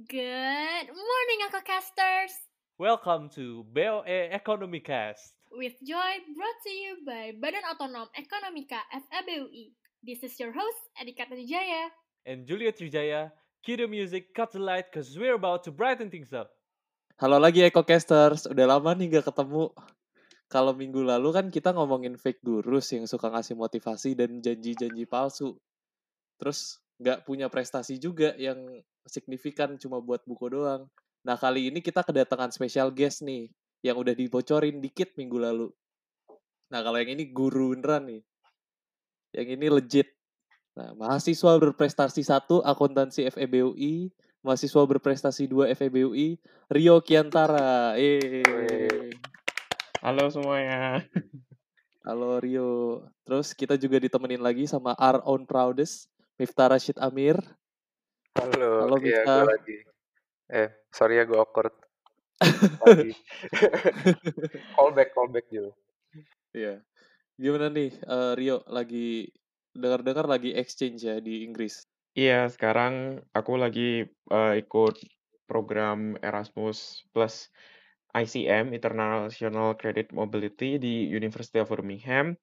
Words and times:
Good 0.00 0.88
morning, 0.96 1.40
Uncle 1.44 1.60
Casters! 1.60 2.32
Welcome 2.80 3.28
to 3.36 3.68
BOE 3.68 4.32
Economy 4.32 4.80
Cast. 4.80 5.36
With 5.52 5.76
joy 5.84 6.24
brought 6.32 6.60
to 6.64 6.72
you 6.72 7.04
by 7.04 7.36
Badan 7.36 7.68
Otonom 7.68 8.08
Ekonomika 8.16 8.80
FEBUI. 8.96 9.76
This 10.00 10.24
is 10.24 10.40
your 10.40 10.56
host, 10.56 10.80
Adika 10.96 11.28
Trijaya. 11.28 11.92
And 12.24 12.48
Julia 12.48 12.72
Trijaya, 12.72 13.28
cue 13.60 13.76
the 13.76 13.84
music, 13.84 14.32
cut 14.32 14.56
the 14.56 14.64
light, 14.64 14.88
cause 14.88 15.12
we're 15.20 15.36
about 15.36 15.68
to 15.68 15.70
brighten 15.70 16.08
things 16.08 16.32
up. 16.32 16.48
Halo 17.20 17.36
lagi 17.36 17.60
EcoCasters, 17.68 18.48
udah 18.48 18.80
lama 18.80 18.96
nih 18.96 19.20
gak 19.20 19.28
ketemu. 19.28 19.68
Kalau 20.48 20.72
minggu 20.72 21.04
lalu 21.04 21.28
kan 21.28 21.52
kita 21.52 21.76
ngomongin 21.76 22.16
fake 22.16 22.40
gurus 22.40 22.88
yang 22.96 23.04
suka 23.04 23.28
ngasih 23.28 23.52
motivasi 23.52 24.16
dan 24.16 24.40
janji-janji 24.40 25.04
palsu. 25.04 25.60
Terus 26.40 26.80
nggak 26.96 27.28
punya 27.28 27.52
prestasi 27.52 28.00
juga 28.00 28.32
yang 28.40 28.80
signifikan 29.06 29.76
cuma 29.80 30.02
buat 30.02 30.20
buku 30.28 30.52
doang. 30.52 30.88
Nah 31.24 31.36
kali 31.36 31.68
ini 31.68 31.84
kita 31.84 32.00
kedatangan 32.00 32.52
special 32.52 32.92
guest 32.92 33.20
nih 33.20 33.52
yang 33.84 33.96
udah 34.00 34.12
dibocorin 34.12 34.80
dikit 34.80 35.12
minggu 35.16 35.36
lalu. 35.40 35.68
Nah 36.72 36.80
kalau 36.80 36.96
yang 37.00 37.16
ini 37.16 37.28
guru 37.28 37.76
beneran 37.76 38.08
nih. 38.08 38.22
Yang 39.36 39.48
ini 39.56 39.66
legit. 39.68 40.08
Nah 40.76 40.96
mahasiswa 40.96 41.52
berprestasi 41.60 42.24
satu 42.24 42.64
akuntansi 42.64 43.28
FEBUI, 43.28 44.10
mahasiswa 44.40 44.82
berprestasi 44.86 45.44
dua 45.50 45.68
FEBUI, 45.76 46.40
Rio 46.72 47.00
Kiantara. 47.04 48.00
Eh. 48.00 49.12
Halo 50.00 50.32
semuanya. 50.32 51.04
Halo 52.00 52.40
Rio. 52.40 53.04
Terus 53.28 53.52
kita 53.52 53.76
juga 53.76 54.00
ditemenin 54.00 54.40
lagi 54.40 54.64
sama 54.64 54.96
our 54.96 55.20
own 55.28 55.44
proudest, 55.44 56.08
Miftah 56.40 56.72
Rashid 56.72 56.96
Amir. 56.96 57.36
Halo, 58.38 58.86
Halo, 58.86 58.96
iya 59.02 59.26
gue 59.26 59.42
lagi. 59.42 59.76
Eh, 60.46 60.70
sorry 60.94 61.18
ya 61.18 61.26
gue 61.26 61.34
awkward. 61.34 61.74
Lagi. 62.86 63.12
callback, 64.78 65.10
callback 65.12 65.46
dulu. 65.50 65.74
Iya. 66.54 66.80
Gimana 67.34 67.68
nih 67.74 67.90
eh, 67.90 68.32
Rio 68.38 68.62
lagi 68.70 69.28
dengar-dengar 69.74 70.30
lagi 70.30 70.54
exchange 70.54 71.04
ya 71.04 71.18
di 71.18 71.42
Inggris. 71.42 71.82
Iya, 72.14 72.46
sekarang 72.48 73.18
aku 73.34 73.58
lagi 73.58 74.06
eh, 74.06 74.54
ikut 74.62 74.96
program 75.50 76.14
Erasmus 76.22 77.02
Plus 77.10 77.50
ICM 78.14 78.70
International 78.70 79.74
Credit 79.74 80.14
Mobility 80.14 80.78
di 80.78 81.10
University 81.10 81.58
of 81.58 81.70
Birmingham. 81.70 82.38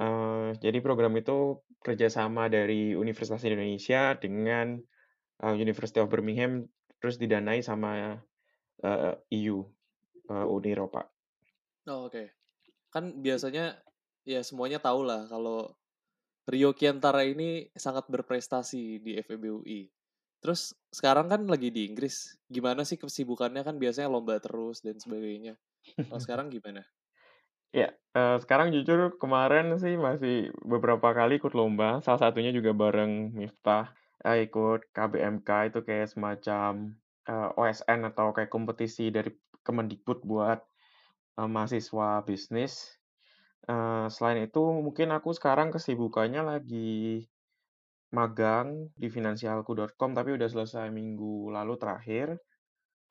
Eh, 0.00 0.48
jadi 0.56 0.80
program 0.80 1.12
itu 1.20 1.60
kerjasama 1.84 2.48
dari 2.48 2.96
Universitas 2.96 3.44
Indonesia 3.44 4.16
dengan 4.16 4.80
eh, 5.40 5.56
University 5.56 5.98
of 6.00 6.12
Birmingham, 6.12 6.68
terus 7.00 7.16
didanai 7.16 7.64
sama 7.64 8.20
eh, 8.84 9.14
EU, 9.40 9.64
eh, 10.28 10.46
Uni 10.46 10.70
Eropa. 10.72 11.08
Oh, 11.88 12.06
oke. 12.06 12.24
Kan 12.92 13.24
biasanya 13.24 13.80
ya 14.22 14.44
semuanya 14.44 14.78
tahu 14.78 15.06
lah 15.08 15.24
kalau 15.26 15.72
Rio 16.50 16.74
Kiantara 16.74 17.22
ini 17.24 17.70
sangat 17.78 18.10
berprestasi 18.10 19.00
di 19.00 19.16
FEBUI. 19.22 19.86
Terus 20.40 20.72
sekarang 20.88 21.28
kan 21.28 21.44
lagi 21.46 21.68
di 21.68 21.86
Inggris. 21.86 22.40
Gimana 22.48 22.82
sih 22.82 22.96
kesibukannya 22.96 23.60
kan 23.60 23.76
biasanya 23.76 24.08
lomba 24.08 24.40
terus 24.40 24.80
dan 24.80 24.96
sebagainya. 24.96 25.54
Kalau 26.08 26.20
sekarang 26.20 26.46
gimana? 26.54 26.82
Ya, 27.70 27.94
eh, 28.16 28.36
sekarang 28.42 28.74
jujur 28.74 29.14
kemarin 29.20 29.76
sih 29.78 29.94
masih 29.94 30.50
beberapa 30.66 31.12
kali 31.14 31.38
ikut 31.38 31.54
lomba. 31.54 32.02
Salah 32.02 32.18
satunya 32.18 32.50
juga 32.50 32.74
bareng 32.74 33.36
Miftah. 33.36 33.94
Eh, 34.20 34.44
ikut 34.48 34.92
KBMK 34.92 35.72
itu 35.72 35.80
kayak 35.80 36.12
semacam 36.12 36.92
eh, 37.24 37.50
OSN 37.56 38.00
atau 38.12 38.36
kayak 38.36 38.52
kompetisi 38.52 39.08
dari 39.08 39.32
Kemendikbud 39.64 40.24
buat 40.28 40.60
eh, 41.40 41.48
mahasiswa 41.48 42.20
bisnis. 42.28 43.00
Eh, 43.64 44.06
selain 44.12 44.44
itu 44.44 44.60
mungkin 44.60 45.08
aku 45.16 45.32
sekarang 45.32 45.72
kesibukannya 45.72 46.42
lagi 46.44 47.24
magang 48.10 48.90
di 48.98 49.06
finansialku.com 49.06 50.10
tapi 50.18 50.34
udah 50.36 50.48
selesai 50.50 50.92
minggu 50.92 51.48
lalu 51.56 51.80
terakhir. 51.80 52.36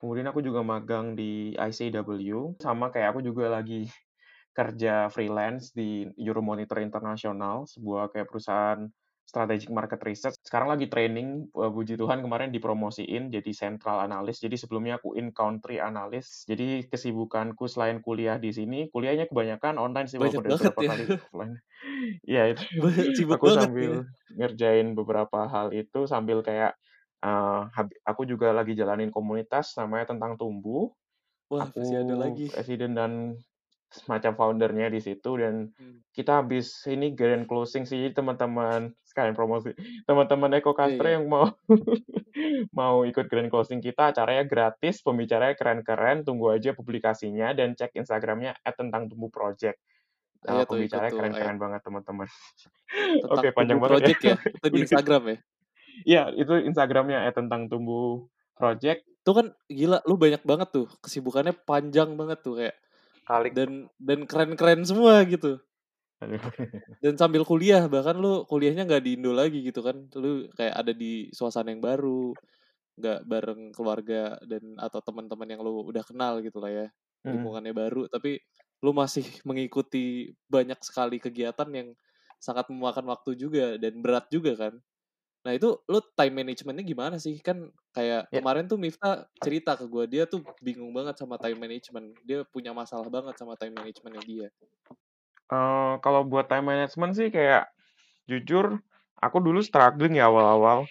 Kemudian 0.00 0.30
aku 0.30 0.40
juga 0.40 0.64
magang 0.64 1.12
di 1.12 1.52
ICW, 1.58 2.56
sama 2.62 2.88
kayak 2.88 3.12
aku 3.12 3.20
juga 3.20 3.50
lagi 3.50 3.84
kerja 4.58 5.10
freelance 5.10 5.74
di 5.74 6.06
Euromonitor 6.16 6.80
International, 6.80 7.66
sebuah 7.68 8.14
kayak 8.14 8.28
perusahaan 8.30 8.86
strategic 9.30 9.70
market 9.70 10.02
research. 10.02 10.34
Sekarang 10.42 10.68
lagi 10.74 10.90
training, 10.90 11.46
eh, 11.54 11.70
puji 11.70 11.94
Tuhan 11.94 12.18
kemarin 12.26 12.50
dipromosiin 12.50 13.30
jadi 13.30 13.50
central 13.54 14.02
analyst. 14.02 14.42
Jadi 14.42 14.58
sebelumnya 14.58 14.98
aku 14.98 15.14
in 15.14 15.30
country 15.30 15.78
analyst. 15.78 16.50
Jadi 16.50 16.90
kesibukanku 16.90 17.64
selain 17.70 18.02
kuliah 18.02 18.36
di 18.42 18.50
sini, 18.50 18.90
kuliahnya 18.90 19.30
kebanyakan 19.30 19.78
online 19.78 20.10
sih 20.10 20.18
Banyak 20.20 20.42
beberapa 20.42 20.82
ya. 20.82 20.90
kali 20.90 21.06
offline. 21.14 21.54
Iya 22.26 22.42
itu. 22.56 22.62
Sibuk 23.16 23.38
aku 23.38 23.46
banget 23.46 23.70
sambil 23.70 23.92
ya. 23.92 23.94
ngerjain 24.34 24.88
beberapa 24.98 25.46
hal 25.48 25.70
itu 25.74 26.06
sambil 26.10 26.42
kayak 26.44 26.74
habi- 27.76 28.00
aku 28.06 28.22
juga 28.24 28.52
lagi 28.56 28.72
jalanin 28.76 29.12
komunitas 29.12 29.76
namanya 29.78 30.12
tentang 30.16 30.36
tumbuh. 30.40 30.90
Wah, 31.50 31.66
Aku 31.66 31.80
ada 32.02 32.14
lagi. 32.16 32.46
presiden 32.48 32.96
dan 32.96 33.12
semacam 33.90 34.32
foundernya 34.34 34.86
di 34.86 34.98
situ 34.98 35.34
dan 35.34 35.74
Hmm. 35.74 35.98
kita 36.10 36.38
habis 36.38 36.70
ini 36.86 37.10
grand 37.10 37.44
closing 37.44 37.82
sih 37.82 38.10
teman-teman 38.10 38.94
sekalian 39.02 39.34
promosi 39.34 39.74
teman-teman 40.06 40.46
Iya, 40.48 40.62
EcoCaster 40.62 41.06
iya. 41.06 41.14
yang 41.18 41.26
mau 41.26 41.50
mau 42.72 43.02
ikut 43.02 43.26
grand 43.26 43.50
closing 43.50 43.78
kita 43.78 44.14
acaranya 44.14 44.46
gratis 44.46 45.02
pembicaranya 45.02 45.54
keren-keren 45.54 46.22
tunggu 46.22 46.54
aja 46.54 46.70
publikasinya 46.70 47.50
dan 47.50 47.74
cek 47.74 47.94
Instagramnya 47.94 48.54
@tentangtumbuhproject 48.64 49.78
Eh, 50.40 50.48
Ayo 50.48 50.64
tuh 50.64 50.80
ikut 50.80 50.88
pembicaranya 50.88 51.04
tuh, 51.04 51.12
ayo. 51.12 51.20
keren-keren 51.20 51.58
banget 51.58 51.80
teman-teman 51.84 52.26
Tentang 53.28 53.44
oke 53.44 53.48
panjang 53.52 53.76
tumbuh 53.76 53.90
banget 53.90 54.00
ya 54.00 54.16
project 54.16 54.20
ya. 54.24 54.36
Itu 54.56 54.66
di. 54.70 54.78
Instagram 54.86 55.22
ya. 55.26 55.36
Iya 56.00 56.22
itu 56.32 56.52
Instagramnya 56.64 57.18
@tentangtumbuhproject 57.28 59.02
Itu 59.20 59.36
kan 59.36 59.46
gila, 59.68 60.00
lu 60.08 60.16
banyak 60.16 60.40
banget 60.42 60.68
tuh. 60.72 60.86
Kesibukannya 61.04 61.52
panjang 61.52 62.16
banget 62.16 62.40
tuh 62.40 62.56
kayak 62.56 62.72
Dan 63.54 63.86
dan 63.96 64.26
keren-keren 64.26 64.82
semua 64.82 65.22
gitu. 65.24 65.62
Dan 67.04 67.16
sambil 67.16 67.48
kuliah, 67.48 67.88
bahkan 67.88 68.18
lu 68.18 68.44
kuliahnya 68.44 68.84
nggak 68.84 69.02
di 69.02 69.10
Indo 69.16 69.32
lagi 69.32 69.64
gitu 69.64 69.80
kan. 69.80 69.96
Lu 70.18 70.50
kayak 70.52 70.74
ada 70.76 70.92
di 70.92 71.32
suasana 71.32 71.72
yang 71.72 71.80
baru, 71.80 72.36
nggak 73.00 73.20
bareng 73.24 73.62
keluarga 73.72 74.36
dan 74.44 74.76
atau 74.76 75.00
teman-teman 75.00 75.48
yang 75.48 75.60
lu 75.64 75.80
udah 75.88 76.04
kenal 76.04 76.44
gitu 76.44 76.60
lah 76.60 76.68
ya. 76.68 76.86
Hmm. 77.24 77.40
Lingkungannya 77.40 77.72
baru, 77.72 78.02
tapi 78.12 78.36
lu 78.84 78.92
masih 78.92 79.24
mengikuti 79.48 80.36
banyak 80.52 80.76
sekali 80.84 81.16
kegiatan 81.16 81.68
yang 81.72 81.88
sangat 82.40 82.68
memakan 82.72 83.08
waktu 83.12 83.36
juga 83.36 83.76
dan 83.80 84.00
berat 84.04 84.28
juga 84.28 84.56
kan. 84.56 84.74
Nah 85.44 85.52
itu 85.56 85.68
lu 85.88 85.98
time 86.18 86.34
managementnya 86.44 86.84
gimana 86.84 87.16
sih? 87.16 87.40
Kan 87.40 87.72
kayak 87.96 88.28
Ya. 88.30 88.40
kemarin 88.40 88.68
tuh 88.68 88.76
Miftah 88.76 89.24
cerita 89.40 89.72
ke 89.80 89.84
gue, 89.88 90.04
dia 90.12 90.24
tuh 90.28 90.44
bingung 90.60 90.92
banget 90.92 91.16
sama 91.16 91.40
time 91.40 91.56
management. 91.64 92.06
Dia 92.28 92.44
punya 92.44 92.76
masalah 92.76 93.08
banget 93.08 93.34
sama 93.40 93.56
time 93.56 93.74
managementnya 93.80 94.22
dia. 94.24 94.48
Eh, 95.50 95.92
kalau 96.04 96.22
buat 96.26 96.46
time 96.46 96.66
management 96.70 97.12
sih 97.18 97.28
kayak 97.34 97.70
jujur 98.30 98.80
aku 99.20 99.38
dulu 99.42 99.60
struggling 99.64 100.16
ya 100.18 100.30
awal-awal. 100.30 100.86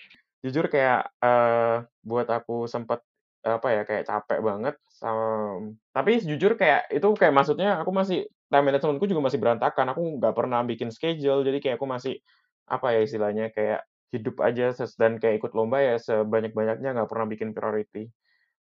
Jujur 0.45 0.67
kayak 0.71 1.11
eh 1.23 1.75
buat 2.05 2.27
aku 2.29 2.65
sempet 2.69 3.01
apa 3.43 3.67
ya 3.71 3.81
kayak 3.87 4.03
capek 4.09 4.39
banget 4.43 4.75
sama 4.91 5.63
tapi 5.95 6.19
jujur 6.19 6.59
kayak 6.59 6.91
itu 6.91 7.07
kayak 7.15 7.31
maksudnya 7.33 7.79
aku 7.81 7.91
masih 7.95 8.27
time 8.51 8.65
managementku 8.71 9.05
juga 9.09 9.23
masih 9.27 9.39
berantakan. 9.43 9.87
Aku 9.95 10.01
nggak 10.19 10.35
pernah 10.37 10.61
bikin 10.67 10.89
schedule 10.95 11.43
jadi 11.47 11.59
kayak 11.63 11.75
aku 11.81 11.87
masih 11.89 12.15
apa 12.69 12.87
ya 12.95 13.01
istilahnya 13.07 13.49
kayak 13.55 13.83
hidup 14.13 14.41
aja 14.41 14.73
dan 14.97 15.21
kayak 15.21 15.41
ikut 15.43 15.51
lomba 15.57 15.79
ya 15.83 15.95
sebanyak-banyaknya 16.01 16.89
nggak 16.97 17.09
pernah 17.11 17.27
bikin 17.29 17.49
priority. 17.53 18.09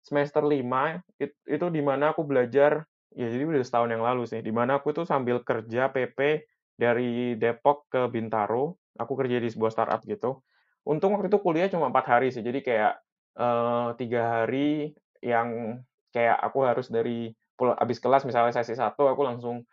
Semester 0.04 0.42
5 0.44 0.98
it- 1.20 1.36
itu 1.46 1.66
di 1.68 1.82
mana 1.84 2.14
aku 2.16 2.24
belajar 2.24 2.84
ya 3.12 3.26
jadi 3.28 3.44
udah 3.48 3.64
setahun 3.64 3.90
yang 3.92 4.04
lalu 4.04 4.24
sih 4.28 4.40
di 4.44 4.52
mana 4.52 4.80
aku 4.80 4.92
tuh 4.96 5.04
sambil 5.08 5.40
kerja 5.44 5.88
PP 5.92 6.44
dari 6.76 7.34
Depok 7.40 7.88
ke 7.92 8.06
Bintaro 8.12 8.76
aku 9.00 9.12
kerja 9.18 9.40
di 9.40 9.48
sebuah 9.50 9.72
startup 9.72 10.00
gitu 10.04 10.40
untung 10.88 11.16
waktu 11.16 11.28
itu 11.32 11.38
kuliah 11.40 11.68
cuma 11.72 11.88
empat 11.92 12.04
hari 12.08 12.28
sih 12.32 12.44
jadi 12.44 12.60
kayak 12.64 12.92
eh, 13.40 13.88
tiga 14.00 14.20
hari 14.44 14.92
yang 15.24 15.80
kayak 16.14 16.36
aku 16.40 16.58
harus 16.64 16.86
dari 16.92 17.32
abis 17.58 17.98
kelas 17.98 18.22
misalnya 18.28 18.54
sesi 18.54 18.78
satu 18.78 19.10
aku 19.10 19.22
langsung 19.26 19.64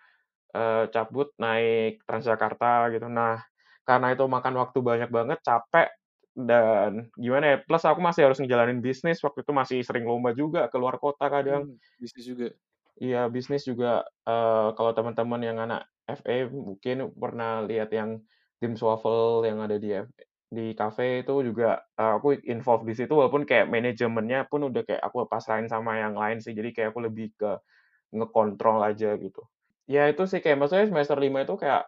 eh, 0.56 0.86
cabut 0.94 1.32
naik 1.42 2.02
Transjakarta 2.08 2.90
gitu 2.94 3.08
nah 3.12 3.40
karena 3.88 4.08
itu 4.14 4.26
makan 4.36 4.56
waktu 4.62 4.80
banyak 4.90 5.10
banget 5.14 5.40
capek 5.48 5.88
dan 6.36 7.08
gimana 7.16 7.46
ya 7.56 7.58
plus 7.64 7.84
aku 7.88 8.02
masih 8.04 8.22
harus 8.28 8.40
ngejalanin 8.44 8.80
bisnis 8.84 9.24
waktu 9.26 9.40
itu 9.46 9.52
masih 9.56 9.80
sering 9.88 10.04
lomba 10.10 10.32
juga 10.36 10.68
keluar 10.74 11.00
kota 11.00 11.26
kadang 11.32 11.64
Hmm, 11.64 11.78
bisnis 12.02 12.26
juga. 12.26 12.48
Iya, 13.04 13.28
bisnis 13.28 13.64
juga 13.68 14.08
eh, 14.28 14.68
kalau 14.78 14.92
teman-teman 14.96 15.42
yang 15.44 15.58
anak 15.60 15.82
FE 16.08 16.48
mungkin 16.48 17.12
pernah 17.22 17.60
lihat 17.68 17.90
yang 17.92 18.24
tim 18.64 18.74
swavel 18.80 19.44
yang 19.44 19.60
ada 19.60 19.76
di 19.76 19.92
di 20.48 20.72
kafe 20.80 21.24
itu 21.28 21.34
juga 21.44 21.84
eh, 22.00 22.12
aku 22.18 22.40
involved 22.48 22.88
di 22.88 22.96
situ 22.96 23.12
walaupun 23.12 23.44
kayak 23.44 23.68
manajemennya 23.68 24.48
pun 24.48 24.72
udah 24.72 24.82
kayak 24.88 25.04
aku 25.04 25.28
pasrahin 25.28 25.68
sama 25.68 26.00
yang 26.00 26.16
lain 26.16 26.40
sih. 26.40 26.56
Jadi 26.56 26.70
kayak 26.72 26.90
aku 26.96 27.00
lebih 27.08 27.36
ke 27.36 27.52
ngekontrol 28.16 28.80
aja 28.86 29.16
gitu. 29.20 29.42
Ya 29.90 30.08
itu 30.12 30.24
sih 30.32 30.40
kayak 30.44 30.58
maksudnya 30.62 30.88
semester 30.92 31.18
5 31.20 31.44
itu 31.46 31.56
kayak 31.60 31.84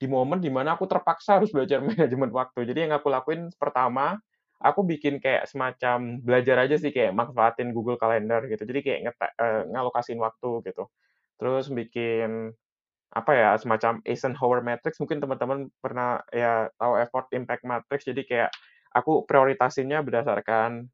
di 0.00 0.06
momen 0.10 0.38
di 0.42 0.50
mana 0.52 0.74
aku 0.76 0.84
terpaksa 0.90 1.38
harus 1.40 1.50
belajar 1.54 1.80
manajemen 1.88 2.30
waktu. 2.34 2.66
Jadi 2.68 2.78
yang 2.88 2.94
aku 2.98 3.08
lakuin 3.12 3.50
pertama, 3.56 4.18
aku 4.62 4.82
bikin 4.86 5.18
kayak 5.22 5.46
semacam 5.50 6.20
belajar 6.22 6.56
aja 6.66 6.76
sih 6.80 6.90
kayak 6.94 7.12
manfaatin 7.16 7.70
Google 7.76 7.98
Calendar 8.00 8.44
gitu. 8.50 8.62
Jadi 8.66 8.80
kayak 8.84 8.98
ngete 9.10 9.26
eee, 9.40 9.60
ngalokasin 9.72 10.18
waktu 10.22 10.50
gitu. 10.68 10.84
Terus 11.40 11.66
bikin 11.72 12.54
apa 13.14 13.32
ya, 13.38 13.50
semacam 13.62 14.02
Eisenhower 14.06 14.60
Matrix 14.66 14.98
mungkin 14.98 15.22
teman-teman 15.22 15.70
pernah 15.78 16.18
ya 16.34 16.66
tahu 16.80 16.98
effort 16.98 17.26
impact 17.36 17.62
matrix. 17.66 18.02
Jadi 18.10 18.22
kayak 18.26 18.50
aku 18.94 19.22
prioritasinnya 19.28 20.02
berdasarkan, 20.02 20.90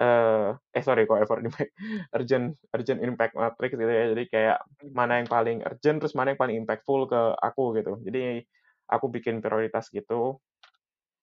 eee, 0.00 0.48
eh 0.76 0.82
sorry 0.84 1.04
kok 1.08 1.20
effort 1.22 1.40
impact, 1.44 1.72
urgent 2.16 2.46
urgent 2.74 3.00
impact 3.04 3.34
matrix 3.38 3.70
gitu 3.76 3.90
ya. 3.92 4.04
Jadi 4.14 4.24
kayak 4.32 4.58
mana 4.94 5.20
yang 5.22 5.28
paling 5.30 5.58
urgent, 5.66 5.96
terus 6.02 6.14
mana 6.18 6.34
yang 6.34 6.40
paling 6.40 6.56
impactful 6.64 7.06
ke 7.10 7.20
aku 7.42 7.64
gitu. 7.78 7.92
Jadi 8.06 8.42
aku 8.90 9.06
bikin 9.12 9.40
prioritas 9.44 9.88
gitu. 9.94 10.38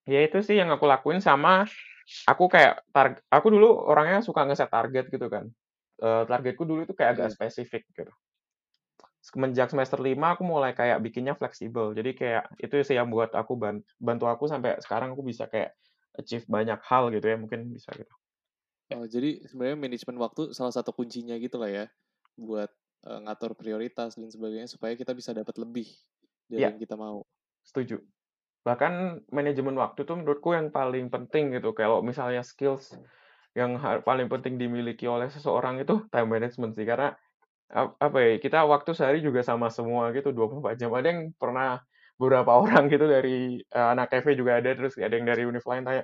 Ya 0.09 0.19
itu 0.27 0.37
sih 0.47 0.55
yang 0.61 0.69
aku 0.75 0.85
lakuin 0.89 1.21
sama 1.21 1.65
aku 2.31 2.45
kayak 2.53 2.73
targ 2.95 3.13
aku 3.35 3.47
dulu 3.55 3.67
orangnya 3.91 4.19
suka 4.27 4.41
ngeset 4.47 4.69
target 4.75 5.05
gitu 5.13 5.27
kan. 5.35 5.45
Eee, 6.03 6.23
targetku 6.29 6.63
dulu 6.69 6.81
itu 6.87 6.93
kayak 6.97 7.11
agak 7.17 7.29
Oke. 7.29 7.35
spesifik 7.35 7.83
gitu. 7.97 8.11
Semenjak 9.21 9.69
semester 9.69 9.99
5 10.01 10.33
aku 10.33 10.41
mulai 10.41 10.73
kayak 10.73 10.97
bikinnya 11.05 11.33
fleksibel. 11.37 11.93
Jadi 11.93 12.11
kayak 12.17 12.43
itu 12.57 12.75
sih 12.81 12.97
yang 12.97 13.09
buat 13.13 13.29
aku 13.37 13.53
ban 13.61 13.75
bantu 14.01 14.25
aku 14.33 14.45
sampai 14.49 14.81
sekarang 14.81 15.13
aku 15.13 15.21
bisa 15.21 15.45
kayak 15.45 15.77
achieve 16.17 16.45
banyak 16.49 16.79
hal 16.89 17.03
gitu 17.13 17.25
ya, 17.29 17.37
mungkin 17.37 17.69
bisa 17.69 17.93
gitu. 17.93 18.13
Ya. 18.91 18.97
Oh, 18.97 19.07
jadi 19.07 19.39
sebenarnya 19.47 19.77
manajemen 19.79 20.17
waktu 20.19 20.51
salah 20.51 20.73
satu 20.75 20.91
kuncinya 20.91 21.35
gitu 21.39 21.55
lah 21.61 21.69
ya, 21.71 21.85
buat, 22.35 22.69
eee, 23.07 23.19
ngatur 23.23 23.51
prioritas 23.55 24.19
dan 24.19 24.27
sebagainya 24.27 24.67
supaya 24.67 24.93
kita 24.99 25.15
bisa 25.15 25.31
dapat 25.31 25.55
lebih 25.63 25.87
dari 26.51 26.65
Iya. 26.65 26.71
yang 26.71 26.79
kita 26.81 26.95
mau. 26.99 27.23
Setuju. 27.67 28.01
Bahkan 28.67 28.93
manajemen 29.33 29.75
waktu 29.79 30.01
tuh 30.07 30.15
menurutku 30.19 30.53
yang 30.57 30.69
paling 30.73 31.07
penting 31.13 31.55
gitu. 31.57 31.71
Kalau 31.77 32.01
misalnya 32.05 32.43
skills 32.45 32.97
yang 33.57 33.77
paling 34.07 34.27
penting 34.31 34.55
dimiliki 34.61 35.05
oleh 35.09 35.27
seseorang 35.31 35.81
itu 35.83 36.07
time 36.13 36.29
management 36.29 36.73
sih. 36.77 36.85
Karena 36.87 37.15
ap 37.71 37.97
apa 38.01 38.17
ya, 38.23 38.31
kita 38.43 38.59
waktu 38.69 38.91
sehari 38.97 39.19
juga 39.25 39.41
sama 39.45 39.69
semua 39.73 40.11
gitu 40.17 40.31
24 40.35 40.75
jam. 40.81 40.91
Ada 40.95 41.07
yang 41.13 41.21
pernah 41.37 41.81
beberapa 42.21 42.51
orang 42.63 42.87
gitu 42.93 43.05
dari, 43.09 43.61
eee, 43.63 43.87
anak 43.95 44.09
FE 44.23 44.33
juga 44.39 44.59
ada, 44.61 44.71
terus 44.77 44.95
ada 45.01 45.13
yang 45.15 45.27
dari 45.29 45.43
univ 45.49 45.65
lain 45.67 45.83
tanya, 45.87 46.03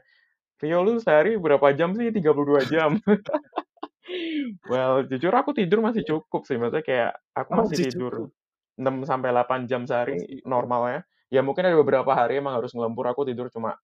"Rio 0.63 0.79
lu 0.85 0.97
sehari 1.01 1.37
berapa 1.37 1.67
jam 1.77 1.93
sih?" 1.97 2.09
"32 2.13 2.61
jam." 2.67 2.97
Well, 4.71 5.03
jujur 5.07 5.31
aku 5.35 5.51
tidur 5.55 5.79
masih 5.83 6.03
cukup 6.07 6.43
sih, 6.47 6.55
maksudnya 6.59 6.83
kayak 6.85 7.11
aku 7.35 7.51
masih 7.55 7.77
Masih 7.77 7.85
tidur 7.91 8.13
cukup. 8.13 8.31
6 8.79 8.95
sampai 9.07 9.29
8 9.35 9.67
jam 9.69 9.83
sehari 9.87 10.23
normalnya. 10.47 11.03
Ya 11.31 11.43
mungkin 11.43 11.67
ada 11.67 11.75
beberapa 11.75 12.11
hari 12.15 12.39
emang 12.39 12.55
harus 12.59 12.71
ngelembur, 12.75 13.07
aku 13.11 13.27
tidur 13.27 13.51
cuma 13.51 13.75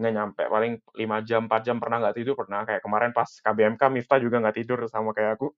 nggak 0.00 0.14
nyampe, 0.14 0.44
paling 0.50 0.72
5 0.96 1.18
jam, 1.26 1.46
4 1.50 1.62
jam 1.66 1.76
pernah 1.82 1.98
nggak 2.02 2.16
tidur, 2.22 2.34
pernah. 2.38 2.64
Kayak 2.68 2.82
kemarin 2.86 3.10
pas 3.16 3.30
KBMK 3.30 3.82
Miftah 3.92 4.18
juga 4.22 4.36
nggak 4.42 4.56
tidur 4.62 4.78
sama 4.90 5.10
kayak 5.16 5.38
aku. 5.40 5.48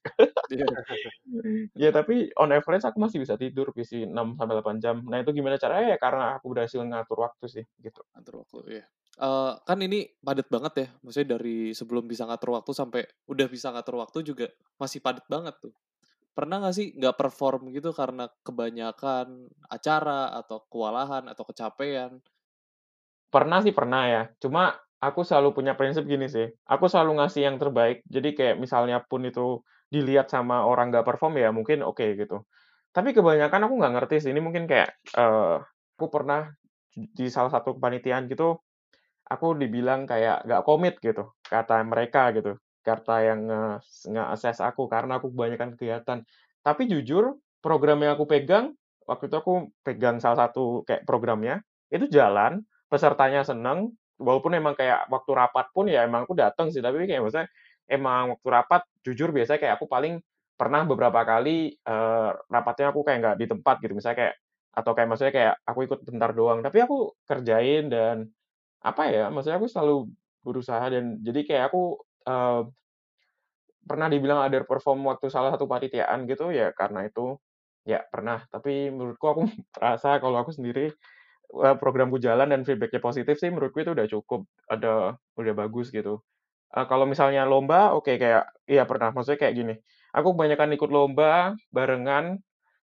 Iya. 0.52 0.66
Ya 1.78 1.90
tapi 1.94 2.30
on 2.36 2.50
average 2.52 2.84
aku 2.84 2.98
masih 3.00 3.22
bisa 3.22 3.36
tidur 3.40 3.70
isi 3.78 4.04
6 4.08 4.36
sampai 4.38 4.54
8 4.60 4.78
jam. 4.82 4.96
Nah 5.06 5.22
itu 5.22 5.30
gimana 5.36 5.56
caranya, 5.60 5.96
ya 5.96 5.98
karena 6.02 6.24
aku 6.40 6.46
berhasil 6.52 6.80
ngatur 6.82 7.18
waktu 7.24 7.46
sih, 7.50 7.64
gitu. 7.80 8.02
Ngatur 8.16 8.34
waktu, 8.44 8.58
iya. 8.80 8.86
Eee, 9.20 9.52
kan 9.68 9.78
ini 9.84 9.98
padat 10.24 10.48
banget 10.48 10.72
ya, 10.82 10.86
maksudnya 11.04 11.36
dari 11.36 11.76
sebelum 11.76 12.04
bisa 12.08 12.24
ngatur 12.24 12.56
waktu 12.56 12.72
sampai 12.72 13.02
udah 13.28 13.46
bisa 13.52 13.68
ngatur 13.74 14.00
waktu 14.00 14.18
juga 14.24 14.46
masih 14.80 15.00
padat 15.04 15.26
banget 15.28 15.54
tuh. 15.60 15.74
Pernah 16.36 16.56
nggak 16.64 16.76
sih 16.78 16.88
nggak 16.98 17.16
perform 17.20 17.62
gitu 17.76 17.90
karena 18.00 18.24
kebanyakan 18.46 19.28
acara 19.76 20.32
atau 20.40 20.58
kewalahan 20.72 21.24
atau 21.32 21.44
kecapean? 21.48 22.12
Pernah 23.30 23.62
sih 23.62 23.70
pernah 23.70 24.02
ya, 24.10 24.22
cuma 24.42 24.74
aku 24.98 25.22
selalu 25.22 25.54
punya 25.54 25.78
prinsip 25.78 26.02
gini 26.02 26.26
sih, 26.26 26.50
aku 26.66 26.90
selalu 26.90 27.22
ngasih 27.22 27.42
yang 27.46 27.56
terbaik. 27.62 28.02
Jadi 28.10 28.34
kayak 28.34 28.56
misalnya 28.58 29.06
pun 29.06 29.22
itu 29.22 29.62
dilihat 29.86 30.26
sama 30.34 30.66
orang 30.66 30.90
nggak 30.90 31.06
perform 31.06 31.38
ya 31.38 31.54
mungkin 31.54 31.86
oke 31.86 32.02
gitu. 32.18 32.42
Tapi 32.90 33.14
kebanyakan 33.14 33.70
aku 33.70 33.74
nggak 33.78 33.92
ngerti 33.98 34.16
sih, 34.26 34.30
ini 34.34 34.42
mungkin 34.42 34.66
kayak, 34.66 34.98
eee, 35.14 35.56
aku 35.94 36.06
pernah 36.10 36.50
di 36.94 37.26
salah 37.30 37.50
satu 37.54 37.78
kepanitiaan 37.78 38.26
gitu, 38.26 38.58
aku 39.30 39.54
dibilang 39.58 40.04
kayak 40.10 40.44
nggak 40.46 40.62
komit 40.66 40.94
gitu, 41.02 41.30
kata 41.46 41.80
mereka 41.86 42.34
gitu, 42.36 42.58
kata 42.82 43.14
yang 43.24 43.40
nge 43.48 43.62
nge-assess 44.10 44.58
aku 44.64 44.90
karena 44.90 45.18
aku 45.22 45.30
kebanyakan 45.32 45.78
kegiatan. 45.78 46.18
Tapi 46.66 46.82
jujur 46.90 47.38
program 47.64 48.02
yang 48.04 48.18
aku 48.18 48.26
pegang, 48.28 48.74
waktu 49.06 49.30
itu 49.30 49.36
aku 49.38 49.52
pegang 49.86 50.18
salah 50.22 50.48
satu 50.48 50.82
kayak 50.88 51.06
programnya, 51.08 51.62
itu 51.92 52.06
jalan, 52.10 52.62
pesertanya 52.90 53.42
seneng, 53.46 53.94
walaupun 54.20 54.52
emang 54.58 54.74
kayak 54.76 55.06
waktu 55.08 55.30
rapat 55.32 55.66
pun 55.72 55.86
ya 55.88 56.04
emang 56.04 56.26
aku 56.28 56.34
dateng 56.36 56.68
sih, 56.74 56.82
tapi 56.84 57.06
kayak 57.08 57.22
maksudnya 57.24 57.48
emang 57.90 58.36
waktu 58.36 58.48
rapat 58.50 58.82
jujur 59.06 59.30
biasanya 59.34 59.60
kayak 59.62 59.74
aku 59.80 59.86
paling 59.90 60.20
pernah 60.58 60.84
beberapa 60.84 61.24
kali, 61.24 61.72
eee, 61.80 62.30
rapatnya 62.52 62.92
aku 62.92 63.00
kayak 63.06 63.18
nggak 63.24 63.36
di 63.40 63.46
tempat 63.48 63.76
gitu, 63.80 63.92
misalnya 63.96 64.18
kayak 64.26 64.34
atau 64.70 64.92
kayak 64.94 65.08
maksudnya 65.10 65.34
kayak 65.34 65.54
aku 65.66 65.80
ikut 65.88 66.00
bentar 66.06 66.30
doang, 66.36 66.60
tapi 66.62 66.78
aku 66.84 66.96
kerjain 67.26 67.88
dan 67.90 68.16
apa 68.84 69.02
ya, 69.12 69.28
maksudnya 69.32 69.58
aku 69.60 69.68
selalu 69.70 69.96
berusaha 70.46 70.84
dan 70.92 71.20
jadi 71.20 71.40
kayak 71.48 71.64
aku, 71.72 72.00
eee 72.28 72.60
pernah 73.84 74.06
dibilang 74.12 74.44
underperform 74.46 75.02
waktu 75.10 75.26
salah 75.32 75.50
satu 75.54 75.66
panitiaan 75.66 76.24
gitu, 76.30 76.52
ya 76.54 76.70
karena 76.76 77.06
itu, 77.08 77.36
ya 77.88 78.00
pernah. 78.12 78.44
Tapi 78.52 78.92
menurutku 78.92 79.26
aku 79.26 79.42
merasa 79.76 80.20
kalau 80.22 80.36
aku 80.40 80.52
sendiri, 80.54 80.92
programku 81.82 82.18
jalan 82.22 82.46
dan 82.52 82.62
feedback-nya 82.62 83.02
positif 83.02 83.34
sih 83.42 83.50
menurutku 83.50 83.82
itu 83.82 83.90
udah 83.96 84.06
cukup, 84.10 84.46
ada 84.70 85.18
udah 85.38 85.54
bagus 85.56 85.90
gitu. 85.90 86.22
Eee, 86.74 86.84
kalau 86.90 87.04
misalnya 87.08 87.44
lomba, 87.48 87.94
oke 87.96 88.16
kayak 88.20 88.44
iya 88.70 88.84
pernah, 88.88 89.10
maksudnya 89.14 89.40
kayak 89.48 89.54
gini, 89.58 89.74
aku 90.16 90.34
kebanyakan 90.36 90.70
ikut 90.78 90.90
lomba 90.92 91.54
barengan, 91.74 92.38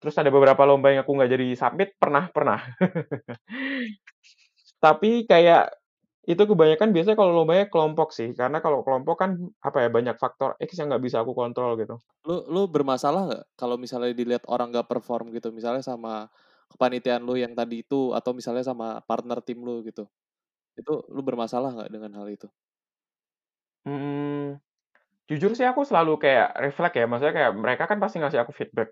terus 0.04 0.16
ada 0.19 0.30
beberapa 0.34 0.63
lomba 0.68 0.92
yang 0.94 1.04
aku 1.07 1.13
nggak 1.18 1.31
jadi 1.34 1.48
submit, 1.60 1.90
pernah 2.01 2.28
pernah. 2.34 2.60
Tapi 4.84 5.25
kayak 5.30 5.72
itu 6.31 6.43
kebanyakan 6.51 6.89
biasanya 6.95 7.17
kalau 7.19 7.33
lombanya 7.37 7.65
kelompok 7.73 8.09
sih, 8.17 8.29
karena 8.39 8.57
kalau 8.65 8.79
kelompok 8.85 9.15
kan 9.23 9.31
apa 9.67 9.77
ya, 9.83 9.89
banyak 9.97 10.15
faktor 10.23 10.49
X 10.61 10.71
yang 10.79 10.87
nggak 10.91 11.03
bisa 11.07 11.17
aku 11.23 11.33
kontrol 11.41 11.71
gitu. 11.81 11.95
Lu 12.27 12.35
lu 12.53 12.61
bermasalah 12.71 13.21
nggak 13.27 13.44
kalau 13.59 13.75
misalnya 13.75 14.11
dilihat 14.15 14.44
orang 14.47 14.71
nggak 14.71 14.87
perform 14.92 15.25
gitu, 15.35 15.51
misalnya 15.51 15.83
sama 15.83 16.31
kepanitiaan 16.71 17.23
lu 17.27 17.35
yang 17.35 17.51
tadi 17.59 17.83
itu, 17.83 18.15
atau 18.15 18.31
misalnya 18.31 18.63
sama 18.63 19.03
partner 19.03 19.39
tim 19.44 19.59
lu 19.68 19.83
gitu? 19.83 20.07
Itu 20.80 20.94
lu 21.15 21.21
bermasalah 21.27 21.69
nggak 21.77 21.92
dengan 21.95 22.11
hal 22.19 22.27
itu? 22.31 22.47
Mmm, 23.83 24.56
jujur 25.30 25.51
sih 25.57 25.68
aku 25.68 25.81
selalu 25.89 26.13
kayak 26.23 26.47
reflect 26.65 26.95
ya, 26.99 27.06
maksudnya 27.09 27.35
kayak 27.39 27.53
mereka 27.57 27.83
kan 27.92 27.99
pasti 28.03 28.18
ngasih 28.21 28.42
aku 28.44 28.53
feedback. 28.56 28.89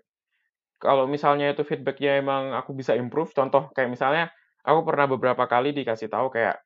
Kalau 0.82 1.04
misalnya 1.10 1.52
itu 1.54 1.62
feedback-nya 1.66 2.20
emang 2.22 2.52
aku 2.58 2.72
bisa 2.76 2.92
improve, 2.98 3.30
contoh 3.38 3.70
kayak 3.76 3.90
misalnya 3.94 4.24
aku 4.66 4.80
pernah 4.88 5.06
beberapa 5.10 5.44
kali 5.50 5.72
dikasih 5.76 6.08
tahu 6.12 6.28
kayak, 6.34 6.60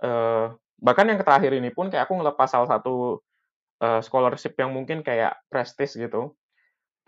eee, 0.00 0.46
bahkan 0.80 1.06
yang 1.10 1.20
terakhir 1.22 1.52
ini 1.56 1.70
pun 1.74 1.88
kayak 1.92 2.08
aku 2.08 2.14
ngelepas 2.20 2.48
salah 2.50 2.68
satu, 2.70 3.20
eee, 3.82 4.00
scholarship 4.06 4.54
yang 4.60 4.72
mungkin 4.76 5.02
kayak 5.06 5.38
prestis 5.52 5.94
gitu, 5.98 6.34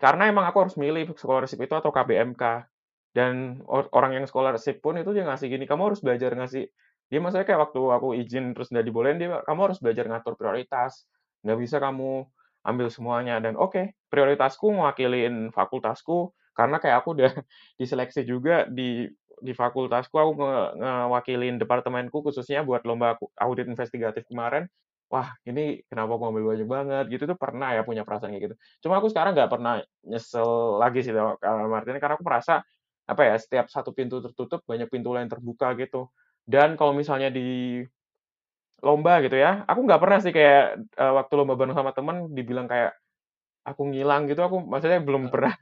karena 0.01 0.27
emang 0.31 0.45
aku 0.49 0.67
harus 0.67 0.75
milih 0.79 1.11
scholarship 1.19 1.59
itu 1.63 1.73
atau 1.75 1.91
KBMK. 1.93 2.43
Dan 3.15 3.63
or 3.71 3.87
orang 3.95 4.11
yang 4.19 4.25
scholarship 4.27 4.83
pun 4.83 4.99
itu 4.99 5.15
dia 5.15 5.23
ngasih 5.23 5.47
gini, 5.47 5.63
"Kamu 5.69 5.87
harus 5.93 6.01
belajar 6.03 6.35
ngasih" 6.35 6.67
dia 7.11 7.19
maksudnya 7.21 7.45
kayak 7.47 7.61
waktu 7.69 7.81
aku 7.95 8.07
izin 8.17 8.51
terus 8.57 8.69
nggak 8.73 8.85
dibolehin, 8.89 9.17
dia 9.21 9.29
"Kamu 9.47 9.61
harus 9.71 9.79
belajar 9.83 10.05
ngatur 10.09 10.35
prioritas, 10.39 11.05
nggak 11.45 11.57
bisa 11.61 11.77
kamu 11.79 12.25
ambil 12.67 12.87
semuanya." 12.91 13.39
Dan 13.39 13.55
oke, 13.59 13.95
prioritasku 14.11 14.67
ngewakilin 14.75 15.53
fakultasku, 15.55 16.33
karena 16.57 16.77
kayak 16.83 16.97
aku 17.05 17.09
udah 17.17 17.31
diseleksi 17.81 18.25
juga 18.27 18.67
di 18.67 19.07
di 19.43 19.53
fakultasku, 19.55 20.15
aku 20.19 20.31
nge 20.39 20.53
ngewakilin 20.81 21.55
departemenku 21.61 22.21
khususnya 22.25 22.63
buat 22.67 22.83
lomba 22.87 23.17
audit 23.41 23.67
investigatif 23.71 24.23
kemarin. 24.29 24.67
Wah, 25.13 25.31
ini 25.47 25.83
kenapa 25.89 26.17
aku 26.17 26.21
ngambil 26.29 26.43
banyak 26.57 26.67
banget, 26.69 27.03
gitu 27.13 27.23
tuh 27.29 27.37
pernah 27.39 27.71
ya 27.77 27.81
punya 27.85 28.01
perasaan 28.07 28.33
kayak 28.33 28.43
gitu. 28.51 28.55
Cuma 28.87 28.97
aku 28.99 29.07
sekarang 29.13 29.37
nggak 29.37 29.51
pernah 29.53 29.79
nyesel 30.07 30.79
lagi 30.81 30.99
sih 31.05 31.13
dalam 31.13 31.71
artian 31.75 31.99
karena 32.01 32.15
aku 32.17 32.25
merasa, 32.25 32.65
apa 33.05 33.21
ya, 33.27 33.35
setiap 33.37 33.67
satu 33.69 33.93
pintu 33.93 34.17
tertutup, 34.25 34.61
banyak 34.65 34.89
pintu 34.89 35.13
lain 35.13 35.29
terbuka 35.29 35.77
gitu. 35.77 36.09
Dan 36.45 36.73
kalau 36.79 36.93
misalnya 36.97 37.29
di 37.33 37.81
lomba 38.83 39.19
gitu 39.25 39.35
ya, 39.39 39.63
aku 39.69 39.79
nggak 39.87 40.01
pernah 40.03 40.19
sih 40.23 40.33
kayak, 40.35 40.63
eee, 40.99 41.13
waktu 41.17 41.33
lomba 41.39 41.55
bareng 41.59 41.75
sama 41.77 41.91
temen 41.97 42.29
dibilang 42.35 42.67
kayak 42.69 42.93
aku 43.67 43.81
ngilang 43.93 44.27
gitu, 44.31 44.41
aku 44.45 44.57
maksudnya 44.65 44.99
belum 45.03 45.29
pernah, 45.33 45.53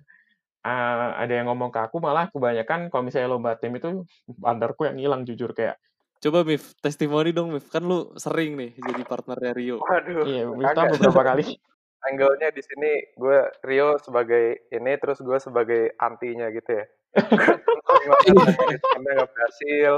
eee, 0.63 1.07
ada 1.19 1.33
yang 1.33 1.51
ngomong 1.51 1.69
ke 1.69 1.79
aku, 1.83 1.99
malah 1.99 2.31
kebanyakan 2.31 2.87
kalau 2.87 3.03
misalnya 3.03 3.29
lomba 3.29 3.59
tim 3.59 3.75
itu 3.75 4.07
partnerku 4.39 4.87
yang 4.87 4.95
ngilang 4.97 5.23
jujur, 5.27 5.51
kayak 5.51 5.77
Coba 6.23 6.47
Mif, 6.47 6.71
testimoni 6.79 7.35
dong 7.35 7.51
Mif. 7.51 7.67
Kan 7.67 7.83
lu 7.83 8.15
sering 8.15 8.55
nih 8.55 8.71
jadi 8.79 9.03
partnernya 9.03 9.51
Rio. 9.51 9.83
Waduh, 9.83 10.23
Iya, 10.23 10.47
kagak. 10.71 10.95
beberapa 10.95 11.21
kali. 11.35 11.43
Angle-nya 12.07 12.51
di 12.51 12.63
sini 12.63 12.91
gue 13.15 13.39
Rio 13.63 13.99
sebagai 13.99 14.67
ini 14.71 14.91
terus 14.99 15.19
gue 15.19 15.35
sebagai 15.39 15.95
antinya 15.99 16.47
gitu 16.51 16.79
ya. 16.79 16.85
Manajemennya 18.07 19.11
nggak 19.19 19.31
berhasil, 19.31 19.93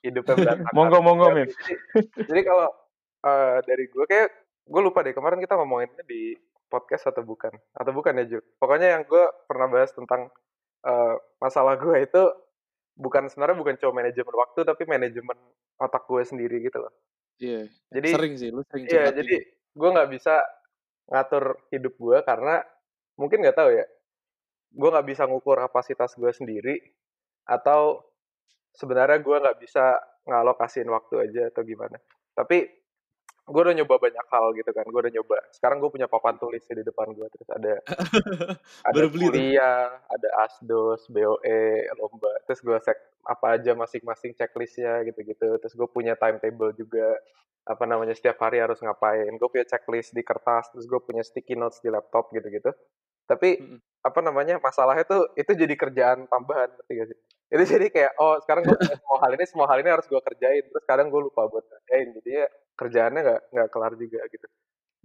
hidupnya 0.00 0.34
berantakan. 0.36 0.72
Monggo, 0.72 0.98
monggo, 1.04 1.26
Mif. 1.36 1.52
Jadi, 1.52 1.74
jadi 2.28 2.40
kalau 2.44 2.68
eh, 3.24 3.56
dari 3.64 3.84
gue 3.88 4.04
kayak 4.08 4.28
gue 4.68 4.80
lupa 4.84 5.04
deh 5.04 5.12
kemarin 5.12 5.40
kita 5.40 5.56
ngomonginnya 5.56 6.04
di 6.04 6.32
podcast 6.70 7.10
atau 7.10 7.26
bukan 7.26 7.50
atau 7.74 7.92
bukan 7.92 8.22
ya 8.22 8.24
Ju. 8.24 8.38
Pokoknya 8.56 8.94
yang 8.96 9.02
gue 9.04 9.24
pernah 9.50 9.66
bahas 9.66 9.90
tentang 9.90 10.30
eh, 10.86 11.14
masalah 11.42 11.74
gue 11.76 11.96
itu 11.98 12.22
bukan 12.94 13.26
sebenarnya 13.26 13.56
bukan 13.58 13.74
cuma 13.80 14.04
manajemen 14.04 14.34
waktu 14.38 14.60
tapi 14.62 14.82
manajemen 14.86 15.38
otak 15.82 16.06
gue 16.06 16.22
sendiri 16.22 16.62
gitu 16.62 16.78
loh. 16.78 16.92
Iya. 17.40 17.66
Jadi 17.88 18.08
Sering 18.12 18.34
sih, 18.36 18.48
lu 18.52 18.62
sering 18.68 18.84
Iya, 18.86 19.10
jadi 19.16 19.36
gue 19.50 19.88
nggak 19.90 20.10
bisa 20.12 20.44
ngatur 21.10 21.58
hidup 21.74 21.96
gue 21.96 22.18
karena 22.22 22.62
mungkin 23.16 23.42
nggak 23.42 23.56
tahu 23.56 23.70
ya, 23.74 23.84
gue 24.70 24.88
nggak 24.92 25.08
bisa 25.08 25.26
ngukur 25.26 25.58
kapasitas 25.58 26.14
gue 26.14 26.30
sendiri 26.30 26.78
atau 27.48 28.04
sebenarnya 28.76 29.18
gue 29.18 29.36
nggak 29.40 29.58
bisa 29.58 29.98
ngalokasiin 30.28 30.86
waktu 30.92 31.14
aja 31.26 31.42
atau 31.50 31.64
gimana. 31.64 31.96
Tapi 32.36 32.79
gue 33.48 33.60
udah 33.62 33.76
nyoba 33.76 33.94
banyak 33.98 34.26
hal 34.32 34.46
gitu 34.56 34.70
kan, 34.72 34.84
gue 34.88 35.00
udah 35.00 35.12
nyoba. 35.14 35.38
Sekarang 35.54 35.78
gue 35.82 35.90
punya 35.92 36.06
papan 36.10 36.36
tulis 36.40 36.62
di 36.66 36.84
depan 36.84 37.12
gue 37.16 37.26
terus 37.32 37.48
ada 37.50 37.74
ada 38.90 39.02
Baru 39.02 39.08
beli 39.12 39.28
tuh. 39.30 39.44
kuliah, 39.56 40.00
ada 40.08 40.28
asdos, 40.46 41.06
BOE, 41.10 41.88
lomba. 41.98 42.32
Terus 42.48 42.60
gue 42.64 42.76
cek 42.80 42.98
apa 43.26 43.46
aja 43.60 43.72
masing-masing 43.76 44.32
checklistnya 44.36 45.04
gitu-gitu. 45.08 45.58
Terus 45.60 45.74
gue 45.76 45.88
punya 45.90 46.14
timetable 46.16 46.72
juga 46.76 47.16
apa 47.68 47.84
namanya 47.86 48.14
setiap 48.16 48.40
hari 48.42 48.58
harus 48.64 48.80
ngapain. 48.82 49.30
Gue 49.36 49.48
punya 49.52 49.66
checklist 49.68 50.12
di 50.16 50.22
kertas, 50.24 50.70
terus 50.72 50.86
gue 50.88 51.00
punya 51.02 51.22
sticky 51.24 51.54
notes 51.58 51.78
di 51.84 51.88
laptop 51.92 52.32
gitu-gitu. 52.34 52.72
Tapi 53.28 53.60
Mm-mm. 53.60 53.80
apa 54.02 54.20
namanya 54.24 54.56
masalahnya 54.58 55.04
tuh 55.06 55.22
itu 55.36 55.52
jadi 55.54 55.74
kerjaan 55.76 56.26
tambahan 56.32 56.72
ngerti 56.76 56.92
gak 56.98 57.08
sih? 57.14 57.18
Itu 57.50 57.64
jadi 57.66 57.86
kayak 57.90 58.12
oh 58.22 58.38
sekarang 58.42 58.62
gue 58.66 58.78
semua 58.94 59.16
hal 59.22 59.32
ini 59.36 59.44
semua 59.50 59.66
hal 59.70 59.78
ini 59.82 59.90
harus 59.90 60.06
gue 60.06 60.20
kerjain. 60.22 60.64
Terus 60.70 60.84
kadang 60.86 61.08
gue 61.12 61.20
lupa 61.22 61.46
buat 61.50 61.64
kerjain 61.66 62.08
jadi 62.22 62.30
ya 62.44 62.46
kerjaannya 62.78 63.20
nggak 63.26 63.40
nggak 63.54 63.68
kelar 63.74 63.92
juga 63.98 64.20
gitu. 64.30 64.46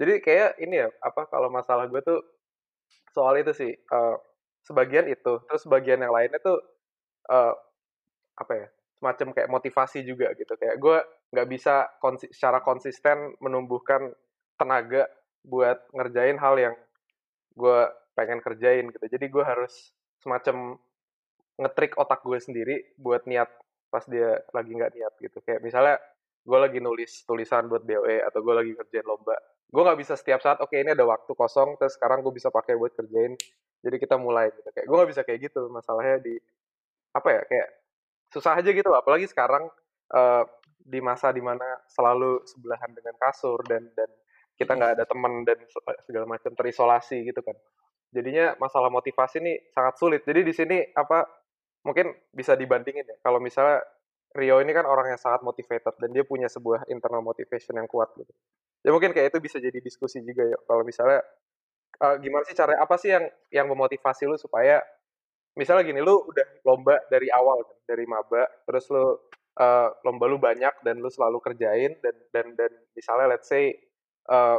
Jadi 0.01 0.13
kayak 0.25 0.49
ini 0.63 0.75
ya 0.85 0.89
apa 1.03 1.21
kalau 1.31 1.49
masalah 1.53 1.85
gue 1.91 2.01
tuh 2.05 2.19
soal 3.15 3.35
itu 3.41 3.51
sih 3.55 3.71
eh, 3.73 4.15
sebagian 4.67 5.07
itu. 5.09 5.33
Terus 5.47 5.61
sebagian 5.65 5.99
yang 6.03 6.13
lainnya 6.13 6.39
tuh 6.41 6.57
eh, 7.31 7.53
apa 8.35 8.53
ya 8.55 8.67
semacam 8.99 9.27
kayak 9.35 9.49
motivasi 9.51 9.99
juga 10.07 10.31
gitu. 10.39 10.53
Kayak 10.59 10.77
gue 10.81 10.97
nggak 11.35 11.47
bisa 11.51 11.75
konsi- 12.03 12.31
secara 12.33 12.59
konsisten 12.63 13.35
menumbuhkan 13.43 14.11
tenaga 14.59 15.07
buat 15.45 15.77
ngerjain 15.93 16.39
hal 16.39 16.55
yang 16.59 16.75
gue 17.55 17.79
pengen 18.17 18.39
kerjain 18.43 18.85
gitu. 18.91 19.05
Jadi 19.11 19.25
gue 19.31 19.43
harus 19.45 19.93
semacam 20.23 20.79
ngetrik 21.59 21.95
otak 21.95 22.21
gue 22.27 22.39
sendiri 22.39 22.75
buat 22.99 23.23
niat 23.27 23.47
pas 23.89 24.03
dia 24.07 24.43
lagi 24.51 24.71
nggak 24.75 24.91
niat 24.95 25.13
gitu. 25.23 25.37
Kayak 25.43 25.61
misalnya 25.63 25.95
gue 26.45 26.59
lagi 26.59 26.79
nulis 26.83 27.25
tulisan 27.25 27.65
buat 27.71 27.81
BOE 27.81 28.21
atau 28.21 28.39
gue 28.45 28.53
lagi 28.53 28.71
kerjain 28.77 29.07
lomba 29.07 29.33
gue 29.65 29.81
nggak 29.81 29.99
bisa 29.99 30.13
setiap 30.15 30.39
saat 30.39 30.61
oke 30.61 30.71
ini 30.71 30.93
ada 30.93 31.03
waktu 31.03 31.31
kosong 31.33 31.75
terus 31.75 31.97
sekarang 31.97 32.21
gue 32.21 32.31
bisa 32.31 32.53
pakai 32.53 32.77
buat 32.77 32.93
kerjain 32.93 33.33
jadi 33.83 33.97
kita 34.01 34.15
mulai 34.17 34.49
gitu. 34.55 34.69
Kayak 34.71 34.87
gue 34.87 34.95
nggak 34.97 35.11
bisa 35.11 35.21
kayak 35.27 35.39
gitu 35.51 35.61
masalahnya 35.69 36.17
di 36.21 36.35
apa 37.15 37.29
ya 37.31 37.41
kayak 37.45 37.67
susah 38.33 38.53
aja 38.57 38.69
gitu 38.71 38.91
apalagi 38.95 39.27
sekarang 39.29 39.67
eh, 40.15 40.43
di 40.79 40.99
masa 41.01 41.33
di 41.35 41.41
mana 41.41 41.65
selalu 41.89 42.45
sebelahan 42.45 42.91
dengan 42.93 43.15
kasur 43.17 43.61
dan 43.65 43.89
dan 43.97 44.09
kita 44.55 44.71
nggak 44.77 44.91
ada 45.01 45.05
teman 45.05 45.43
dan 45.43 45.59
se- 45.67 45.99
segala 46.07 46.25
macam 46.29 46.51
terisolasi 46.55 47.25
gitu 47.27 47.41
kan. 47.43 47.57
Jadinya 48.15 48.55
masalah 48.61 48.87
motivasi 48.87 49.43
nih 49.43 49.57
sangat 49.75 49.95
sulit. 49.99 50.21
Jadi 50.23 50.41
di 50.47 50.53
sini 50.55 50.77
apa 50.95 51.27
mungkin 51.85 52.11
bisa 52.33 52.57
dibandingin 52.57 53.05
ya. 53.05 53.17
Kalau 53.21 53.37
misalnya 53.37 53.85
Rio 54.35 54.59
ini 54.59 54.75
kan 54.75 54.83
orang 54.83 55.15
yang 55.15 55.21
sangat 55.21 55.45
motivated 55.45 55.95
dan 55.95 56.09
dia 56.11 56.27
punya 56.27 56.51
sebuah 56.51 56.89
internal 56.91 57.23
motivation 57.23 57.77
yang 57.79 57.87
kuat 57.87 58.11
gitu. 58.19 58.33
Ya 58.83 58.91
mungkin 58.91 59.15
kayak 59.15 59.31
itu 59.31 59.39
bisa 59.39 59.57
jadi 59.61 59.79
diskusi 59.79 60.19
juga 60.25 60.43
ya. 60.43 60.57
Kalau 60.67 60.83
misalnya 60.83 61.23
eh, 62.03 62.15
gimana 62.19 62.43
sih 62.43 62.57
cara 62.57 62.75
apa 62.75 62.99
sih 62.99 63.15
yang 63.15 63.25
yang 63.53 63.69
memotivasi 63.71 64.27
lu 64.27 64.35
supaya 64.35 64.83
misalnya 65.55 65.87
gini 65.87 66.03
lu 66.03 66.19
udah 66.27 66.47
lomba 66.67 66.99
dari 67.07 67.31
awal 67.31 67.63
kan, 67.63 67.77
dari 67.87 68.03
maba 68.03 68.43
terus 68.67 68.91
lu 68.91 69.15
eh, 69.55 69.89
lomba 70.03 70.25
lu 70.27 70.35
banyak 70.35 70.83
dan 70.83 70.99
lu 70.99 71.07
selalu 71.07 71.39
kerjain 71.39 71.95
dan 72.03 72.15
dan 72.35 72.47
dan 72.59 72.71
misalnya 72.91 73.31
let's 73.31 73.47
say 73.47 73.71
eh, 74.27 74.57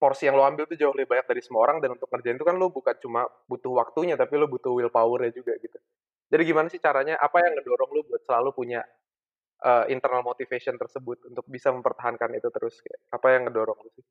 porsi 0.00 0.24
yang 0.24 0.40
lo 0.40 0.48
ambil 0.48 0.64
tuh 0.64 0.80
jauh 0.80 0.96
lebih 0.96 1.12
banyak 1.12 1.28
dari 1.28 1.44
semua 1.44 1.68
orang 1.68 1.84
dan 1.84 1.92
untuk 1.92 2.08
ngerjain 2.08 2.40
itu 2.40 2.46
kan 2.48 2.56
lo 2.56 2.72
bukan 2.72 2.96
cuma 3.04 3.28
butuh 3.44 3.72
waktunya 3.76 4.16
tapi 4.16 4.40
lo 4.40 4.48
butuh 4.48 4.72
willpower 4.72 5.28
juga 5.28 5.52
gitu 5.60 5.76
jadi 6.32 6.42
gimana 6.48 6.72
sih 6.72 6.80
caranya 6.80 7.20
apa 7.20 7.44
yang 7.44 7.60
ngedorong 7.60 7.90
lo 7.92 8.00
buat 8.08 8.24
selalu 8.24 8.50
punya 8.56 8.80
eh, 9.60 9.84
internal 9.92 10.24
motivation 10.24 10.80
tersebut 10.80 11.28
untuk 11.28 11.44
bisa 11.44 11.68
mempertahankan 11.68 12.32
itu 12.32 12.48
terus 12.48 12.80
kayak 12.80 13.00
apa 13.12 13.26
yang 13.36 13.42
ngedorong 13.44 13.76
lo 13.76 13.92
sih 13.92 14.06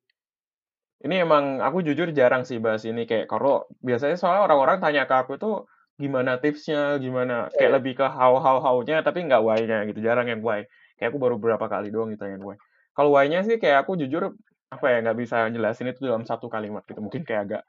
Ini 1.00 1.24
emang 1.24 1.64
aku 1.64 1.80
jujur 1.80 2.12
jarang 2.12 2.44
sih 2.44 2.60
bahas 2.60 2.84
ini 2.84 3.08
kayak 3.08 3.24
kalau 3.26 3.64
biasanya 3.80 4.20
soalnya 4.20 4.44
orang-orang 4.46 4.84
tanya 4.84 5.08
ke 5.08 5.16
aku 5.16 5.40
tuh 5.40 5.64
gimana 5.96 6.36
tipsnya, 6.36 6.96
gimana 7.00 7.48
kayak 7.52 7.72
iya. 7.72 7.76
lebih 7.76 7.92
ke 8.00 8.04
how 8.04 8.36
how 8.36 8.60
how-nya 8.60 9.00
tapi 9.00 9.24
nggak 9.24 9.40
why-nya 9.40 9.88
gitu. 9.88 10.00
Jarang 10.04 10.28
yang 10.28 10.44
why. 10.44 10.68
Kayak 10.96 11.16
aku 11.16 11.18
baru 11.20 11.40
beberapa 11.40 11.72
kali 11.72 11.88
doang 11.88 12.12
ditanyain 12.12 12.44
why. 12.44 12.56
Kalau 12.92 13.16
why-nya 13.16 13.40
sih 13.48 13.56
kayak 13.56 13.88
aku 13.88 13.96
jujur 13.96 14.36
apa 14.70 14.86
ya 14.86 14.96
nggak 15.02 15.18
bisa 15.18 15.36
jelasin 15.50 15.90
itu 15.90 16.06
dalam 16.06 16.22
satu 16.22 16.46
kalimat 16.46 16.86
gitu. 16.86 17.02
Mungkin 17.02 17.26
kayak 17.26 17.42
agak 17.50 17.62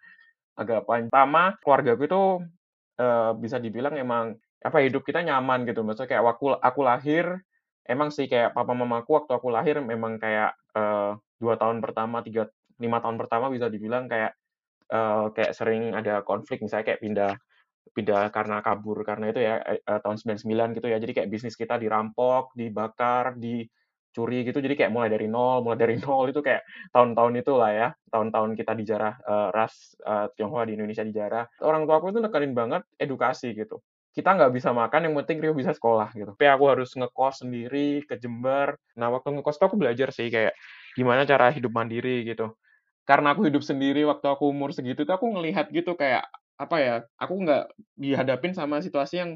agak 0.58 0.81
panjang. 0.86 1.10
Pertama, 1.10 1.43
keluarga 1.62 1.91
gue 1.98 2.08
itu 2.08 2.24
eh, 3.01 3.31
bisa 3.41 3.58
dibilang 3.58 3.96
emang 3.98 4.38
apa 4.62 4.77
hidup 4.86 5.01
kita 5.01 5.25
nyaman 5.25 5.65
gitu. 5.65 5.81
Maksudnya 5.81 6.10
kayak 6.17 6.25
waktu 6.25 6.46
aku 6.62 6.81
lahir 6.86 7.25
emang 7.89 8.13
sih 8.13 8.29
kayak 8.29 8.53
papa 8.53 8.74
mamaku 8.77 9.17
waktu 9.17 9.31
aku 9.34 9.50
lahir 9.50 9.81
memang 9.81 10.22
kayak 10.22 10.53
eh, 10.77 11.12
dua 11.41 11.55
tahun 11.58 11.81
pertama 11.81 12.22
tiga 12.22 12.48
lima 12.77 13.01
tahun 13.01 13.17
pertama 13.17 13.50
bisa 13.50 13.67
dibilang 13.74 14.05
kayak 14.05 14.38
eh, 14.93 15.25
kayak 15.34 15.51
sering 15.58 15.98
ada 15.98 16.22
konflik 16.22 16.62
misalnya 16.62 16.93
kayak 16.93 17.01
pindah 17.01 17.34
pindah 17.91 18.31
karena 18.31 18.63
kabur 18.63 19.03
karena 19.03 19.34
itu 19.34 19.41
ya 19.43 19.60
eh, 19.65 19.81
tahun 19.84 20.17
99 20.22 20.77
gitu 20.77 20.88
ya 20.88 20.98
jadi 21.01 21.12
kayak 21.17 21.29
bisnis 21.34 21.58
kita 21.60 21.75
dirampok 21.81 22.55
dibakar 22.55 23.36
dicuri 24.12 24.44
gitu 24.44 24.60
jadi 24.60 24.75
kayak 24.75 24.91
mulai 24.91 25.08
dari 25.08 25.32
nol 25.32 25.63
mulai 25.63 25.80
dari 25.80 25.96
nol 26.03 26.27
itu 26.27 26.44
kayak 26.44 26.68
tahun-tahun 26.91 27.34
itu 27.39 27.51
lah 27.56 27.72
ya 27.72 27.88
tahun-tahun 28.12 28.60
kita 28.60 28.75
dijarah 28.75 29.15
eh, 29.24 29.50
ras 29.56 29.96
eh, 30.03 30.27
Tionghoa 30.36 30.68
di 30.68 30.75
Indonesia 30.75 31.08
dijarah. 31.08 31.48
Orang 31.63 31.88
tua 31.88 32.03
aku 32.03 32.12
itu 32.12 32.20
nekanin 32.20 32.51
banget 32.51 32.84
edukasi 33.00 33.56
gitu. 33.56 33.80
Kita 34.12 34.36
nggak 34.36 34.51
bisa 34.51 34.75
makan 34.75 35.08
yang 35.08 35.15
penting 35.24 35.39
Rio 35.39 35.56
bisa 35.56 35.72
sekolah 35.72 36.12
gitu. 36.12 36.36
Tapi 36.36 36.46
aku 36.51 36.63
harus 36.68 36.91
ngekos 36.91 37.48
sendiri 37.48 38.03
ke 38.03 38.20
Jember. 38.20 38.75
Nah 39.00 39.08
waktu 39.15 39.32
ngekos 39.39 39.56
tuh 39.56 39.72
aku 39.72 39.80
belajar 39.80 40.12
sih 40.12 40.27
kayak 40.27 40.51
gimana 41.00 41.24
cara 41.24 41.48
hidup 41.56 41.72
mandiri 41.72 42.27
gitu. 42.27 42.51
Karena 43.08 43.32
aku 43.32 43.48
hidup 43.48 43.63
sendiri 43.63 44.03
waktu 44.03 44.27
aku 44.27 44.51
umur 44.51 44.75
segitu 44.75 45.08
tuh 45.08 45.15
aku 45.15 45.32
ngelihat 45.32 45.72
gitu 45.72 45.96
kayak 45.96 46.27
apa 46.60 46.75
ya 46.77 46.96
aku 47.18 47.34
nggak 47.41 47.63
dihadapin 47.98 48.53
sama 48.53 48.84
situasi 48.84 49.24
yang 49.24 49.32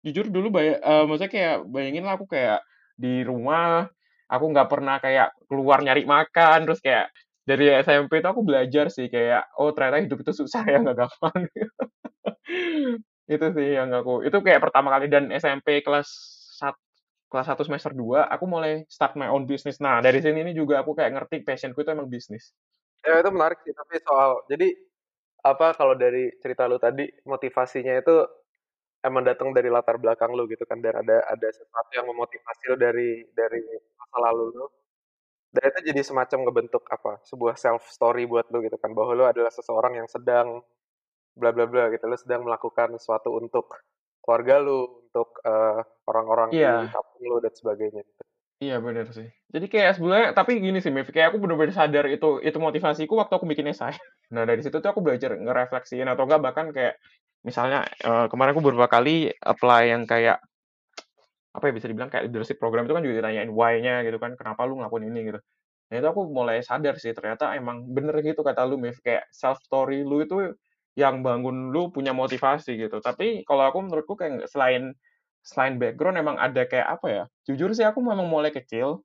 jujur 0.00 0.30
dulu 0.32 0.48
bay 0.54 0.78
eh, 0.78 1.04
maksudnya 1.04 1.32
kayak 1.32 1.56
bayangin 1.68 2.04
lah 2.08 2.16
aku 2.16 2.24
kayak 2.30 2.64
di 2.96 3.20
rumah 3.26 3.90
aku 4.28 4.44
nggak 4.52 4.68
pernah 4.70 4.96
kayak 5.02 5.34
keluar 5.48 5.80
nyari 5.84 6.04
makan 6.08 6.64
terus 6.68 6.80
kayak 6.80 7.12
dari 7.44 7.68
SMP 7.84 8.24
itu 8.24 8.28
aku 8.28 8.40
belajar 8.40 8.88
sih 8.88 9.12
kayak 9.12 9.52
oh 9.60 9.70
ternyata 9.76 10.00
hidup 10.00 10.24
itu 10.24 10.32
susah 10.32 10.64
ya 10.64 10.80
nggak 10.80 10.96
gampang. 10.96 11.40
Itu 13.24 13.46
sih 13.56 13.68
yang 13.72 13.88
aku 13.92 14.20
itu 14.20 14.36
kayak 14.44 14.60
pertama 14.60 14.92
kali. 14.92 15.08
Dan 15.08 15.32
SMP 15.32 15.80
kelas 15.80 16.08
sat, 16.60 16.76
kelas 17.32 17.48
1 17.48 17.64
semester 17.64 17.92
2 17.96 18.28
aku 18.28 18.44
mulai 18.44 18.84
start 18.88 19.16
my 19.16 19.32
own 19.32 19.48
business. 19.48 19.80
Nah 19.80 20.04
dari 20.04 20.20
sini 20.20 20.44
ini 20.44 20.52
juga 20.52 20.84
aku 20.84 20.92
kayak 20.92 21.12
ngerti 21.16 21.40
passionku 21.44 21.80
itu 21.80 21.90
emang 21.92 22.08
bisnis. 22.12 22.52
Ya 23.04 23.20
itu 23.20 23.30
menarik 23.32 23.60
sih 23.64 23.72
tapi 23.72 24.00
soal 24.04 24.44
jadi 24.48 24.68
apa 25.44 25.76
kalau 25.76 25.92
dari 25.92 26.32
cerita 26.40 26.64
lu 26.64 26.80
tadi 26.80 27.04
motivasinya 27.28 28.00
itu 28.00 28.24
emang 29.04 29.22
datang 29.22 29.52
dari 29.52 29.68
latar 29.68 30.00
belakang 30.00 30.32
lu 30.32 30.48
gitu 30.48 30.64
kan 30.64 30.80
dan 30.80 31.04
ada 31.04 31.22
ada 31.28 31.48
sesuatu 31.52 31.92
yang 31.92 32.08
memotivasi 32.08 32.62
lu 32.72 32.76
dari 32.80 33.28
dari 33.36 33.60
masa 34.00 34.16
lalu 34.30 34.50
lu 34.56 34.66
dan 35.54 35.70
itu 35.70 35.94
jadi 35.94 36.00
semacam 36.02 36.38
ngebentuk 36.48 36.82
apa 36.90 37.22
sebuah 37.28 37.54
self 37.54 37.86
story 37.92 38.26
buat 38.26 38.48
lu 38.50 38.64
gitu 38.64 38.80
kan 38.80 38.90
bahwa 38.96 39.12
lu 39.12 39.24
adalah 39.28 39.52
seseorang 39.52 40.00
yang 40.00 40.08
sedang 40.08 40.64
bla 41.36 41.52
bla 41.52 41.68
bla 41.68 41.92
gitu 41.92 42.08
lu 42.08 42.16
sedang 42.18 42.42
melakukan 42.42 42.96
sesuatu 42.96 43.36
untuk 43.36 43.70
keluarga 44.24 44.56
lu 44.58 45.04
untuk 45.04 45.28
eh, 45.44 45.80
orang-orang 46.08 46.48
di 46.50 46.64
iya 46.64 46.88
kampung 46.88 47.22
lu 47.28 47.36
dan 47.44 47.52
sebagainya 47.52 48.02
gitu. 48.02 48.22
Iya 48.64 48.80
bener 48.80 49.06
sih. 49.12 49.28
Jadi 49.52 49.66
kayak 49.68 50.00
sebenarnya 50.00 50.28
tapi 50.32 50.56
gini 50.62 50.80
sih, 50.80 50.88
Mif, 50.88 51.12
kayak 51.12 51.34
aku 51.34 51.42
bener-bener 51.42 51.74
sadar 51.74 52.08
itu 52.08 52.40
itu 52.40 52.58
motivasiku 52.58 53.18
waktu 53.20 53.34
aku 53.36 53.46
bikin 53.50 53.68
esai. 53.68 53.92
Nah 54.32 54.48
dari 54.48 54.64
situ 54.64 54.80
tuh 54.80 54.88
aku 54.88 55.04
belajar 55.04 55.36
ngerefleksiin 55.36 56.08
atau 56.08 56.24
enggak 56.24 56.40
bahkan 56.40 56.66
kayak 56.72 56.96
misalnya 57.44 57.84
eh, 58.02 58.26
kemarin 58.32 58.52
aku 58.56 58.62
beberapa 58.64 58.88
kali 58.88 59.30
apply 59.38 59.92
yang 59.92 60.02
kayak 60.08 60.40
apa 61.54 61.70
ya 61.70 61.72
bisa 61.76 61.86
dibilang 61.86 62.10
kayak 62.10 62.26
leadership 62.26 62.58
program 62.58 62.88
itu 62.88 62.94
kan 62.98 63.02
juga 63.06 63.22
ditanyain 63.22 63.52
why-nya 63.52 64.02
gitu 64.02 64.18
kan 64.18 64.34
kenapa 64.34 64.66
lu 64.66 64.82
ngelakuin 64.82 65.06
ini 65.06 65.20
gitu. 65.30 65.40
Nah 65.92 65.94
itu 66.02 66.08
aku 66.10 66.26
mulai 66.26 66.58
sadar 66.66 66.98
sih 66.98 67.14
ternyata 67.14 67.54
emang 67.54 67.86
bener 67.86 68.18
gitu 68.26 68.42
kata 68.42 68.66
lu 68.66 68.74
Mif 68.74 68.98
kayak 69.04 69.30
self 69.30 69.62
story 69.62 70.02
lu 70.02 70.26
itu 70.26 70.50
yang 70.98 71.22
bangun 71.22 71.70
lu 71.70 71.94
punya 71.94 72.10
motivasi 72.10 72.74
gitu. 72.74 72.98
Tapi 72.98 73.46
kalau 73.46 73.70
aku 73.70 73.78
menurutku 73.86 74.18
kayak 74.18 74.50
selain 74.50 74.98
selain 75.46 75.78
background 75.78 76.18
emang 76.18 76.40
ada 76.40 76.66
kayak 76.66 76.88
apa 76.98 77.06
ya 77.06 77.24
jujur 77.44 77.70
sih 77.76 77.84
aku 77.84 78.00
memang 78.00 78.26
mulai 78.26 78.48
kecil 78.48 79.04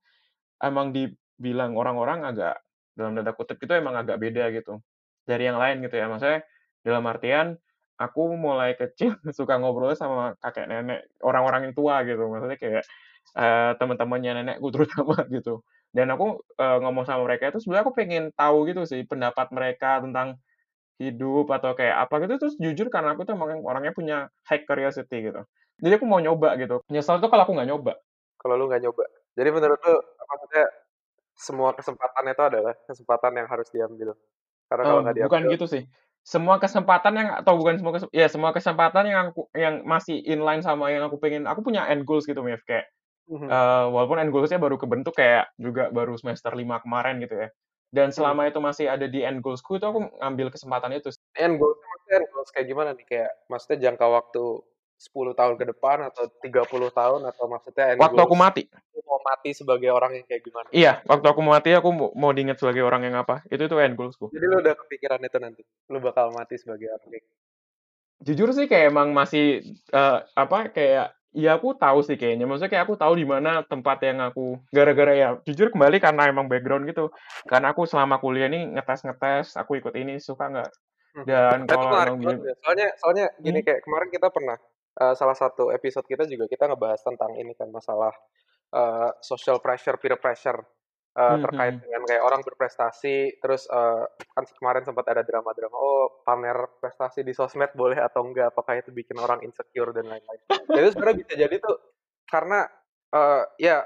emang 0.63 0.95
dibilang 0.95 1.75
orang-orang 1.75 2.23
agak 2.23 2.55
dalam 2.95 3.13
tanda 3.13 3.35
kutip 3.35 3.59
itu 3.59 3.75
emang 3.75 3.93
agak 3.99 4.17
beda 4.17 4.49
gitu 4.55 4.81
dari 5.29 5.45
yang 5.45 5.61
lain 5.61 5.85
gitu 5.85 6.01
ya. 6.01 6.09
Maksudnya 6.09 6.41
dalam 6.81 7.05
artian 7.05 7.59
aku 7.99 8.21
mulai 8.39 8.73
kecil 8.79 9.13
suka 9.37 9.59
ngobrol 9.59 9.91
sama 9.93 10.35
kakek 10.41 10.65
nenek 10.71 10.99
orang-orang 11.21 11.69
yang 11.69 11.75
tua 11.77 12.01
gitu 12.07 12.23
maksudnya 12.31 12.57
kayak 12.59 12.83
eh, 13.37 13.71
teman-temannya 13.79 14.31
nenekku 14.43 14.67
terutama 14.75 15.15
gitu 15.29 15.61
dan 15.95 16.07
aku 16.13 16.41
eh, 16.59 16.77
ngomong 16.83 17.03
sama 17.07 17.27
mereka 17.27 17.51
itu 17.51 17.59
sebenarnya 17.63 17.83
aku 17.87 17.95
pengen 17.97 18.23
tahu 18.33 18.57
gitu 18.69 18.81
sih 18.87 19.01
pendapat 19.05 19.51
mereka 19.53 19.99
tentang 20.03 20.39
hidup 20.99 21.47
atau 21.55 21.71
kayak 21.79 21.95
apa 22.07 22.15
gitu 22.27 22.33
terus 22.41 22.55
jujur 22.59 22.87
karena 22.91 23.15
aku 23.15 23.23
tuh 23.23 23.33
emang 23.39 23.63
orangnya 23.63 23.95
punya 23.95 24.17
high 24.47 24.63
curiosity 24.67 25.31
gitu 25.31 25.41
jadi 25.79 25.95
aku 25.99 26.05
mau 26.07 26.19
nyoba 26.19 26.59
gitu 26.59 26.83
nyesel 26.91 27.23
tuh 27.23 27.31
kalau 27.31 27.47
aku 27.47 27.55
nggak 27.55 27.69
nyoba 27.71 27.93
kalau 28.39 28.55
lu 28.59 28.65
nggak 28.71 28.83
nyoba. 28.83 29.03
Jadi 29.37 29.49
menurut 29.51 29.79
lu 29.83 29.95
maksudnya 30.29 30.65
semua 31.37 31.69
kesempatan 31.77 32.25
itu 32.31 32.43
adalah 32.43 32.73
kesempatan 32.87 33.33
yang 33.39 33.47
harus 33.51 33.67
diambil. 33.71 34.09
Karena 34.69 34.83
kalau 34.87 34.99
Eh, 34.99 35.03
nggak 35.05 35.17
bukan 35.23 35.41
diambil, 35.41 35.51
gitu 35.53 35.65
sih. 35.73 35.83
Semua 36.29 36.61
kesempatan 36.61 37.13
yang 37.17 37.29
atau 37.41 37.53
bukan 37.57 37.81
semua 37.81 37.93
kesempatan, 37.97 38.13
ya 38.21 38.27
semua 38.29 38.51
kesempatan 38.53 39.05
yang 39.09 39.19
aku 39.33 39.41
yang 39.57 39.75
masih 39.81 40.21
inline 40.29 40.61
sama 40.61 40.93
yang 40.93 41.01
aku 41.09 41.17
pengen. 41.17 41.49
Aku 41.49 41.65
punya 41.65 41.89
end 41.89 42.05
goals 42.05 42.29
gitu, 42.29 42.41
Mif. 42.45 42.61
Kayak 42.69 42.85
Mhm. 43.29 43.47
eh, 43.49 43.85
walaupun 43.93 44.17
end 44.21 44.31
goals-nya 44.33 44.59
baru 44.61 44.77
kebentuk 44.81 45.13
kayak 45.17 45.53
juga 45.61 45.89
baru 45.93 46.15
semester 46.21 46.53
5 46.53 46.81
kemarin 46.85 47.17
gitu 47.23 47.35
ya. 47.37 47.49
Dan 47.93 48.13
selama 48.13 48.45
itu 48.49 48.59
masih 48.61 48.85
ada 48.93 49.05
di 49.09 49.25
end 49.25 49.41
goals-ku 49.41 49.77
itu 49.81 49.85
aku 49.89 49.99
ngambil 50.21 50.53
kesempatan 50.53 50.93
itu. 50.97 51.09
end 51.41 51.57
goals 51.61 51.77
maksudnya 51.81 52.15
end 52.21 52.29
goals 52.33 52.49
kayak 52.53 52.67
gimana 52.69 52.89
nih? 52.97 53.05
Kayak 53.09 53.31
maksudnya 53.49 53.77
jangka 53.89 54.05
waktu 54.09 54.43
10 54.99 55.31
tahun 55.31 55.55
ke 55.55 55.65
depan 55.71 56.11
atau 56.11 56.27
30 56.43 56.91
tahun 56.91 57.21
atau 57.23 57.45
maksudnya 57.47 57.95
end 57.95 58.03
Waktu 58.03 58.19
aku 58.19 58.35
mati. 58.35 58.67
lu 58.67 58.99
mau 59.07 59.23
mati 59.23 59.55
sebagai 59.55 59.87
orang 59.89 60.19
yang 60.19 60.25
kayak 60.27 60.43
gimana? 60.43 60.67
Iya, 60.69 60.99
waktu 61.07 61.23
aku 61.25 61.39
mati 61.39 61.71
aku 61.71 61.89
mau, 61.89 62.11
mau 62.11 62.31
diingat 62.35 62.59
sebagai 62.59 62.83
orang 62.83 63.07
yang 63.07 63.15
apa. 63.15 63.47
Itu 63.47 63.63
itu 63.63 63.75
end 63.79 63.95
goals-ku. 63.95 64.27
Jadi 64.29 64.43
lu 64.43 64.59
udah 64.59 64.75
kepikiran 64.75 65.23
itu 65.23 65.37
nanti. 65.39 65.63
Lu 65.87 66.03
bakal 66.03 66.35
mati 66.35 66.59
sebagai 66.59 66.91
orang 66.91 67.07
kayak 67.07 67.25
Jujur 68.19 68.51
sih 68.51 68.67
kayak 68.67 68.91
emang 68.91 69.15
masih 69.15 69.63
eh, 69.71 70.17
apa 70.35 70.67
kayak 70.75 71.15
ya 71.31 71.55
aku 71.55 71.71
tahu 71.79 72.03
sih 72.03 72.19
kayaknya. 72.19 72.43
Maksudnya 72.43 72.67
kayak 72.67 72.83
aku 72.83 72.99
tahu 72.99 73.15
di 73.15 73.23
mana 73.23 73.63
tempat 73.63 74.03
yang 74.03 74.19
aku 74.19 74.59
gara-gara 74.75 75.15
ya 75.15 75.29
jujur 75.47 75.71
kembali 75.71 76.03
karena 76.03 76.27
emang 76.27 76.51
background 76.51 76.83
gitu. 76.83 77.15
Karena 77.47 77.71
aku 77.71 77.87
selama 77.87 78.19
kuliah 78.19 78.51
ini 78.51 78.75
ngetes-ngetes, 78.75 79.55
aku 79.55 79.79
ikut 79.79 79.95
ini 79.95 80.19
suka 80.19 80.51
nggak. 80.51 80.69
Mhm. 81.15 81.25
Dan 81.25 81.57
kalau 81.63 82.19
emang 82.19 82.43
ya. 82.43 82.53
Soalnya 82.59 82.87
soalnya 82.99 83.25
gini 83.39 83.63
Hmm. 83.63 83.67
kayak 83.71 83.81
kemarin 83.87 84.09
kita 84.11 84.27
pernah 84.27 84.57
eh, 84.99 85.15
salah 85.17 85.37
satu 85.37 85.71
episode 85.73 86.05
kita 86.07 86.23
juga 86.29 86.45
kita 86.51 86.67
ngebahas 86.69 87.01
tentang 87.03 87.31
ini 87.39 87.53
kan 87.57 87.69
masalah 87.71 88.13
eh, 88.75 89.09
social 89.23 89.57
pressure, 89.63 89.97
peer 90.01 90.17
pressure 90.19 90.59
eh, 91.17 91.37
Hmm, 91.37 91.43
terkait 91.43 91.75
hmm. 91.75 91.81
dengan 91.83 92.01
kayak 92.07 92.23
orang 92.25 92.41
berprestasi, 92.45 93.39
terus 93.41 93.65
eh, 93.69 94.03
kan 94.35 94.43
kemarin 94.59 94.83
sempat 94.87 95.05
ada 95.11 95.21
drama-drama, 95.25 95.75
oh 95.75 96.21
pamer 96.25 96.57
prestasi 96.81 97.23
di 97.25 97.33
sosmed 97.35 97.71
boleh 97.75 97.97
atau 97.99 98.21
enggak, 98.27 98.53
apakah 98.53 98.79
itu 98.79 98.91
bikin 98.93 99.17
orang 99.19 99.41
insecure 99.45 99.91
dan 99.95 100.05
lain-lain. 100.09 100.41
Itu 100.75 100.87
sebenarnya 100.93 101.17
bisa 101.25 101.33
jadi 101.35 101.55
tuh 101.61 101.75
karena 102.29 102.67
eh, 103.15 103.43
ya 103.61 103.77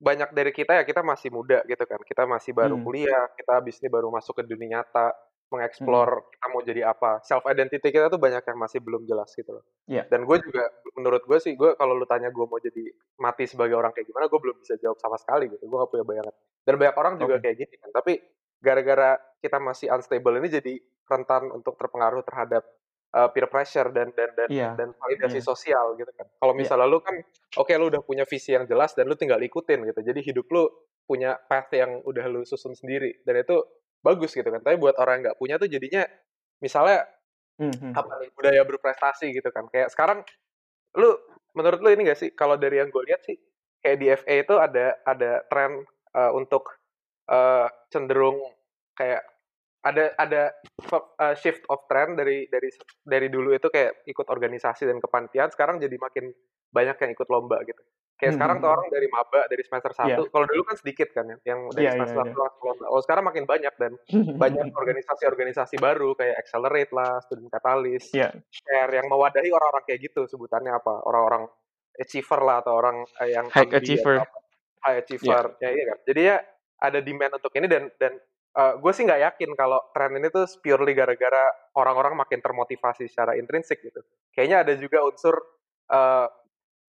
banyak 0.00 0.34
dari 0.36 0.52
kita 0.52 0.82
ya 0.82 0.84
kita 0.84 1.00
masih 1.06 1.30
muda 1.32 1.62
gitu 1.64 1.84
kan, 1.86 2.00
kita 2.04 2.22
masih 2.28 2.52
baru 2.52 2.76
Hmm. 2.76 2.84
kuliah, 2.84 3.30
kita 3.38 3.62
habis 3.62 3.78
ini 3.80 3.88
baru 3.88 4.10
masuk 4.12 4.42
ke 4.42 4.44
dunia 4.44 4.82
nyata, 4.82 5.14
mengeksplor 5.54 6.08
kita 6.34 6.46
mau 6.50 6.60
jadi 6.60 6.82
apa, 6.90 7.22
self 7.22 7.46
identity 7.46 7.88
kita 7.88 8.10
tuh 8.10 8.18
banyak 8.18 8.42
yang 8.42 8.58
masih 8.58 8.82
belum 8.82 9.06
jelas 9.06 9.30
gitu 9.32 9.54
loh. 9.54 9.64
Iya. 9.86 10.04
Dan 10.10 10.26
gue 10.26 10.36
juga 10.42 10.66
menurut 10.98 11.22
gue 11.22 11.38
sih 11.38 11.54
gue 11.54 11.78
kalau 11.78 11.94
lu 11.94 12.04
tanya 12.04 12.34
gue 12.34 12.44
mau 12.44 12.58
jadi 12.58 12.82
mati 13.22 13.46
sebagai 13.46 13.78
orang 13.78 13.94
kayak 13.94 14.10
gimana, 14.10 14.26
gue 14.26 14.40
belum 14.42 14.58
bisa 14.58 14.74
jawab 14.82 14.98
sama 14.98 15.14
sekali 15.16 15.46
gitu, 15.48 15.62
gue 15.62 15.76
gak 15.78 15.90
punya 15.94 16.04
bayangan. 16.04 16.34
Dan 16.66 16.74
banyak 16.76 16.96
orang 16.98 17.14
juga 17.16 17.34
Oke. 17.38 17.42
kayak 17.46 17.56
gitu 17.62 17.74
kan, 17.78 17.90
tapi 17.94 18.12
gara-gara 18.58 19.10
kita 19.38 19.58
masih 19.60 19.86
unstable 19.92 20.34
ini 20.40 20.48
jadi 20.50 20.74
rentan 21.04 21.52
untuk 21.52 21.76
terpengaruh 21.76 22.24
terhadap 22.24 22.64
uh, 23.12 23.28
peer 23.28 23.46
pressure 23.46 23.92
dan 23.92 24.08
dan 24.16 24.32
dan 24.32 24.48
Iya. 24.48 24.68
dan 24.74 24.88
validasi 24.96 25.38
Iya. 25.40 25.46
sosial 25.46 25.86
gitu 26.00 26.08
kan. 26.16 26.26
Kalau 26.40 26.52
Iya. 26.56 26.60
misalnya 26.64 26.86
lu 26.88 26.98
kan 27.04 27.14
oke 27.60 27.72
lu 27.76 27.92
udah 27.92 28.00
punya 28.00 28.24
visi 28.24 28.56
yang 28.56 28.64
jelas 28.64 28.96
dan 28.96 29.04
lu 29.06 29.14
tinggal 29.14 29.38
ikutin 29.38 29.84
gitu. 29.84 30.00
Jadi 30.00 30.20
hidup 30.24 30.48
lu 30.48 30.64
punya 31.04 31.36
path 31.36 31.68
yang 31.76 32.00
udah 32.08 32.24
lu 32.32 32.40
susun 32.48 32.72
sendiri 32.72 33.20
dan 33.28 33.44
itu 33.44 33.60
bagus 34.04 34.36
gitu 34.36 34.44
kan. 34.44 34.60
Tapi 34.60 34.76
buat 34.76 35.00
orang 35.00 35.18
yang 35.18 35.32
nggak 35.32 35.38
punya 35.40 35.56
tuh 35.56 35.72
jadinya 35.72 36.04
misalnya 36.60 37.08
Hmm, 37.54 37.70
hmm. 37.70 37.94
apa 37.94 38.18
nih 38.18 38.30
budaya 38.34 38.62
berprestasi 38.66 39.30
gitu 39.30 39.46
kan. 39.54 39.70
Kayak 39.70 39.94
sekarang 39.94 40.26
lu 40.98 41.14
menurut 41.54 41.78
lu 41.82 41.88
ini 41.94 42.10
gak 42.10 42.18
sih 42.18 42.30
kalau 42.34 42.58
dari 42.58 42.82
yang 42.82 42.90
gue 42.90 43.02
lihat 43.06 43.22
sih 43.22 43.38
kayak 43.78 43.98
di 43.98 44.06
FA 44.10 44.34
itu 44.42 44.54
ada 44.58 44.98
ada 45.06 45.32
tren 45.46 45.86
uh, 46.18 46.32
untuk 46.34 46.66
uh, 47.30 47.70
cenderung 47.94 48.42
kayak 48.98 49.22
ada 49.86 50.16
ada 50.18 50.42
uh, 50.90 51.34
shift 51.38 51.62
of 51.70 51.86
trend 51.86 52.18
dari 52.18 52.50
dari 52.50 52.70
dari 53.06 53.28
dulu 53.30 53.54
itu 53.54 53.70
kayak 53.70 54.02
ikut 54.08 54.26
organisasi 54.26 54.90
dan 54.90 54.98
kepanitiaan 54.98 55.54
sekarang 55.54 55.78
jadi 55.78 55.94
makin 55.94 56.34
banyak 56.74 56.96
yang 56.98 57.10
ikut 57.14 57.28
lomba 57.30 57.62
gitu. 57.62 57.82
Kayak 58.24 58.32
Hmm, 58.32 58.40
sekarang 58.40 58.56
hmm, 58.56 58.64
tuh 58.64 58.68
hmm. 58.72 58.76
orang 58.80 58.88
dari 58.88 59.08
maba 59.12 59.40
dari 59.52 59.62
semester 59.68 59.92
Iya. 59.92 60.16
1. 60.24 60.32
Kalau 60.32 60.46
dulu 60.48 60.62
kan 60.64 60.76
sedikit 60.80 61.08
kan 61.12 61.24
ya, 61.28 61.36
yang 61.44 61.60
dari 61.68 61.84
Iya, 61.84 61.90
iya, 61.92 61.96
semester 62.00 62.24
iya. 62.24 62.32
1 62.32 62.40
langsung 62.40 62.64
lomba. 62.64 62.84
Oh, 62.88 63.00
sekarang 63.04 63.24
makin 63.28 63.44
banyak 63.44 63.74
dan 63.76 63.92
banyak 64.40 64.66
organisasi-organisasi 64.80 65.76
baru 65.76 66.16
kayak 66.16 66.36
Accelerate 66.40 66.92
lah, 66.96 67.20
Student 67.28 67.52
Catalyst, 67.52 68.08
Iya. 68.16 68.32
share 68.48 68.92
yang 68.96 69.06
mewadahi 69.12 69.52
orang-orang 69.52 69.84
kayak 69.84 70.00
gitu 70.08 70.24
sebutannya 70.24 70.72
apa? 70.72 71.04
Orang-orang 71.04 71.44
achiever 72.00 72.40
lah 72.40 72.56
atau 72.64 72.72
orang 72.72 73.04
eh, 73.20 73.28
yang 73.36 73.46
High 73.52 73.68
ambi 73.68 73.76
achiever. 73.76 74.16
High 74.80 74.98
achiever. 75.04 75.44
Ya, 75.60 75.68
iya 75.68 75.84
kan. 75.92 75.98
Jadi 76.08 76.20
ya 76.24 76.36
ada 76.80 76.98
demand 77.04 77.32
untuk 77.36 77.52
ini 77.60 77.68
dan 77.68 77.92
dan 78.00 78.16
gue 78.54 78.92
sih 78.94 79.02
nggak 79.02 79.34
yakin 79.34 79.50
kalau 79.58 79.82
tren 79.90 80.14
ini 80.14 80.30
tuh 80.30 80.46
purely 80.62 80.94
gara-gara 80.94 81.50
orang-orang 81.74 82.14
makin 82.14 82.38
termotivasi 82.38 83.10
secara 83.10 83.34
intrinsik 83.34 83.82
gitu. 83.82 83.98
Kayaknya 84.30 84.56
ada 84.62 84.72
juga 84.78 85.02
unsur 85.02 85.34
eh, 85.90 86.26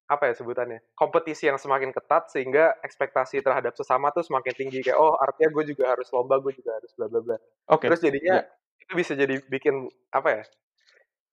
apa 0.05 0.29
ya 0.29 0.33
sebutannya 0.37 0.85
kompetisi 0.93 1.49
yang 1.49 1.57
semakin 1.57 1.89
ketat 1.89 2.29
sehingga 2.29 2.77
ekspektasi 2.85 3.41
terhadap 3.41 3.73
sesama 3.73 4.13
tuh 4.13 4.21
semakin 4.21 4.53
tinggi 4.53 4.85
kayak 4.85 5.01
oh 5.01 5.17
artinya 5.17 5.49
gue 5.49 5.73
juga 5.73 5.97
harus 5.97 6.05
lomba 6.13 6.37
gue 6.37 6.53
juga 6.53 6.77
harus 6.77 6.93
bla 6.93 7.09
bla 7.09 7.21
bla 7.25 7.37
Oke. 7.73 7.89
terus 7.89 8.05
jadinya 8.05 8.45
Iya. 8.45 8.85
itu 8.85 8.93
bisa 8.93 9.13
jadi 9.17 9.35
bikin 9.49 9.89
apa 10.13 10.29
ya 10.29 10.43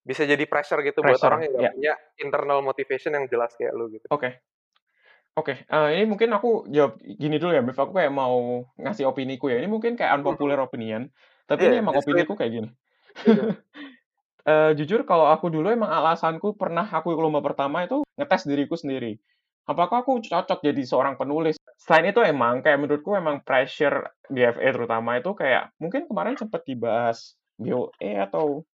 bisa 0.02 0.24
jadi 0.24 0.44
pressure 0.48 0.80
gitu 0.82 1.04
buat 1.04 1.14
Pressure, 1.20 1.28
orang 1.30 1.40
yang 1.46 1.52
nggak 1.52 1.62
iya. 1.62 1.76
punya 1.76 1.94
internal 2.24 2.58
motivation 2.64 3.12
yang 3.12 3.28
jelas 3.28 3.52
kayak 3.54 3.76
lu 3.76 3.92
gitu 3.92 4.08
Oke. 4.10 4.40
Oke, 5.32 5.64
eh, 5.64 5.88
ini 5.96 6.04
mungkin 6.04 6.28
aku 6.36 6.68
jawab 6.68 7.00
gini 7.00 7.40
dulu 7.40 7.56
ya, 7.56 7.64
Bev. 7.64 7.72
Aku 7.72 7.96
kayak 7.96 8.12
mau 8.12 8.68
ngasih 8.76 9.08
opiniku 9.08 9.48
ya. 9.48 9.64
Ini 9.64 9.64
mungkin 9.64 9.96
kayak 9.96 10.20
unpopular 10.20 10.60
opinion, 10.60 11.08
tapi 11.48 11.72
ini 11.72 11.80
Iya, 11.80 11.88
emang 11.88 11.96
opiniku 11.96 12.36
itu. 12.36 12.40
kayak 12.44 12.52
gini. 12.52 12.68
Eh, 14.42 14.74
jujur 14.74 15.06
kalau 15.06 15.30
aku 15.30 15.54
dulu 15.54 15.70
emang 15.70 15.86
alasanku 15.86 16.58
pernah 16.58 16.82
aku 16.82 17.14
lomba 17.14 17.38
pertama 17.38 17.86
itu 17.86 18.02
ngetes 18.18 18.42
diriku 18.50 18.74
sendiri. 18.74 19.14
Apakah 19.70 20.02
aku 20.02 20.18
cocok 20.18 20.58
jadi 20.58 20.82
seorang 20.82 21.14
penulis? 21.14 21.54
Selain 21.78 22.10
itu 22.10 22.18
emang 22.26 22.58
kayak 22.58 22.82
menurutku 22.82 23.14
emang 23.14 23.38
pressure 23.46 24.10
di 24.26 24.42
FE 24.42 24.68
terutama 24.74 25.22
itu 25.22 25.30
kayak 25.38 25.70
mungkin 25.78 26.10
kemarin 26.10 26.34
sempat 26.34 26.66
dibahas 26.66 27.38
BOE 27.54 28.18
atau 28.18 28.66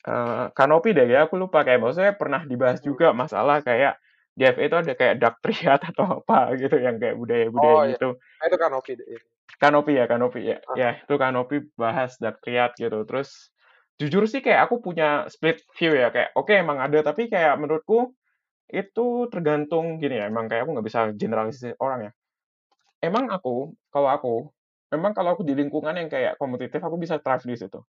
eh 0.00 0.48
Kanopi 0.56 0.96
deh 0.96 1.04
ya, 1.04 1.28
aku 1.28 1.36
lupa 1.36 1.60
kayak 1.60 1.84
maksudnya 1.84 2.16
pernah 2.16 2.40
dibahas 2.48 2.80
Hmm. 2.80 2.88
juga 2.88 3.12
masalah 3.12 3.60
kayak 3.60 4.00
di 4.32 4.48
FE 4.48 4.64
itu 4.64 4.76
ada 4.80 4.92
kayak 4.96 5.14
dark 5.20 5.36
triad 5.44 5.80
atau 5.92 6.24
apa 6.24 6.56
gitu 6.56 6.80
yang 6.80 6.96
kayak 6.96 7.20
budaya-budaya 7.20 7.74
oh 7.76 7.84
iya 7.84 7.92
gitu. 8.00 8.08
nah, 8.16 8.44
itu 8.48 8.56
kan 8.56 8.70
oke 8.72 8.90
deh 8.96 9.06
iya. 9.12 9.20
Kanopi 9.60 9.92
ya, 9.92 10.08
Kanopi 10.08 10.40
ya. 10.40 10.56
Ah. 10.64 10.76
Ya, 10.78 10.90
itu 11.04 11.14
Kanopi 11.20 11.68
bahas 11.76 12.16
dark 12.16 12.40
triad 12.40 12.72
gitu. 12.80 13.04
Terus 13.04 13.52
jujur 14.00 14.24
sih 14.24 14.40
kayak 14.40 14.64
aku 14.66 14.80
punya 14.80 15.28
split 15.28 15.60
view 15.76 15.92
ya 15.92 16.08
kayak 16.08 16.32
oke 16.32 16.48
emang 16.48 16.80
ada 16.80 17.04
tapi 17.04 17.28
kayak 17.28 17.60
menurutku 17.60 18.16
itu 18.72 19.28
tergantung 19.28 20.00
gini 20.00 20.16
ya 20.16 20.32
emang 20.32 20.48
kayak 20.48 20.64
aku 20.64 20.70
nggak 20.78 20.86
bisa 20.88 21.00
generalisir 21.12 21.76
orang 21.76 22.08
ya. 22.08 22.12
Emang 23.04 23.28
aku 23.28 23.76
kalau 23.92 24.08
aku 24.08 24.34
memang 24.94 25.12
kalau 25.12 25.36
aku 25.36 25.42
di 25.44 25.52
lingkungan 25.52 25.92
yang 25.92 26.08
kayak 26.08 26.40
kompetitif 26.40 26.80
aku 26.80 26.96
bisa 26.96 27.20
thrive 27.20 27.44
di 27.44 27.56
situ. 27.60 27.80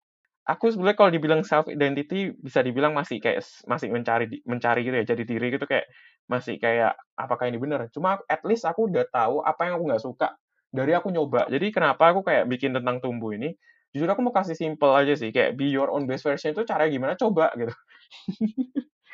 Aku 0.49 0.73
sebenarnya 0.73 0.99
kalau 0.99 1.13
dibilang 1.15 1.43
self 1.47 1.71
identity 1.71 2.35
bisa 2.35 2.65
dibilang 2.65 2.91
masih 2.97 3.23
kayak 3.23 3.45
masih 3.71 3.93
mencari 3.93 4.27
mencari 4.49 4.81
gitu 4.83 4.97
ya 4.99 5.07
jadi 5.07 5.23
diri 5.23 5.47
gitu 5.55 5.69
kayak 5.69 5.87
masih 6.27 6.59
kayak 6.59 6.97
apakah 7.15 7.47
ini 7.47 7.61
benar. 7.61 7.87
Cuma 7.95 8.19
at 8.27 8.43
least 8.43 8.67
aku 8.67 8.91
udah 8.91 9.07
tahu 9.15 9.45
apa 9.47 9.69
yang 9.69 9.79
aku 9.79 9.85
nggak 9.95 10.03
suka 10.03 10.29
dari 10.75 10.97
aku 10.97 11.13
nyoba. 11.13 11.47
Jadi 11.53 11.71
kenapa 11.71 12.11
aku 12.11 12.27
kayak 12.27 12.49
bikin 12.51 12.75
tentang 12.75 12.99
tumbuh 12.99 13.31
ini 13.37 13.55
jujur 13.91 14.07
aku 14.07 14.23
mau 14.23 14.35
kasih 14.35 14.55
simple 14.55 14.93
aja 14.95 15.15
sih 15.19 15.35
kayak 15.35 15.59
be 15.59 15.67
your 15.71 15.91
own 15.91 16.07
best 16.07 16.23
version 16.23 16.55
itu 16.55 16.63
caranya 16.63 16.91
gimana? 16.91 17.13
Coba 17.19 17.51
gitu. 17.59 17.75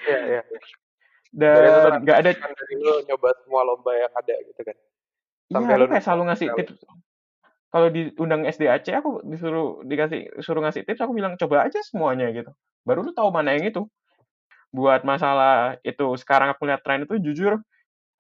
Iya 0.07 0.19
iya 0.23 0.41
iya. 0.47 0.61
Dan 1.33 2.01
nggak 2.05 2.19
ada 2.23 2.31
dari 2.33 2.75
lu 2.81 2.95
nyoba 3.09 3.29
semua 3.45 3.61
lomba 3.67 3.93
yang 3.93 4.13
ada 4.13 4.35
gitu 4.45 4.61
kan. 4.63 4.77
iya 4.77 5.53
Sampai 5.53 5.73
aku 5.75 5.81
lu 5.81 5.87
kayak 5.91 6.05
selalu 6.05 6.23
ngasih 6.33 6.49
tips. 6.57 6.75
Kalau 7.67 7.89
diundang 7.93 8.43
SDAC 8.49 8.89
aku 8.97 9.21
disuruh 9.27 9.85
dikasih 9.85 10.41
suruh 10.41 10.63
ngasih 10.65 10.87
tips 10.87 11.03
aku 11.03 11.13
bilang 11.13 11.37
coba 11.37 11.67
aja 11.69 11.81
semuanya 11.85 12.31
gitu. 12.33 12.53
Baru 12.87 13.05
lu 13.05 13.13
tahu 13.13 13.29
mana 13.33 13.53
yang 13.57 13.69
itu. 13.69 13.85
Buat 14.73 15.09
masalah 15.09 15.81
itu 15.85 16.05
sekarang 16.21 16.53
aku 16.53 16.69
lihat 16.69 16.85
tren 16.85 17.05
itu 17.09 17.17
jujur 17.21 17.61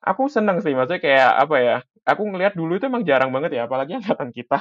aku 0.02 0.28
seneng 0.32 0.58
sih 0.64 0.72
maksudnya 0.76 1.00
kayak 1.02 1.30
apa 1.44 1.56
ya 1.60 1.76
aku 2.06 2.22
ngelihat 2.28 2.54
dulu 2.58 2.78
itu 2.78 2.86
emang 2.90 3.02
jarang 3.06 3.30
banget 3.34 3.58
ya 3.58 3.62
apalagi 3.68 3.96
angkatan 4.00 4.30
kita 4.34 4.58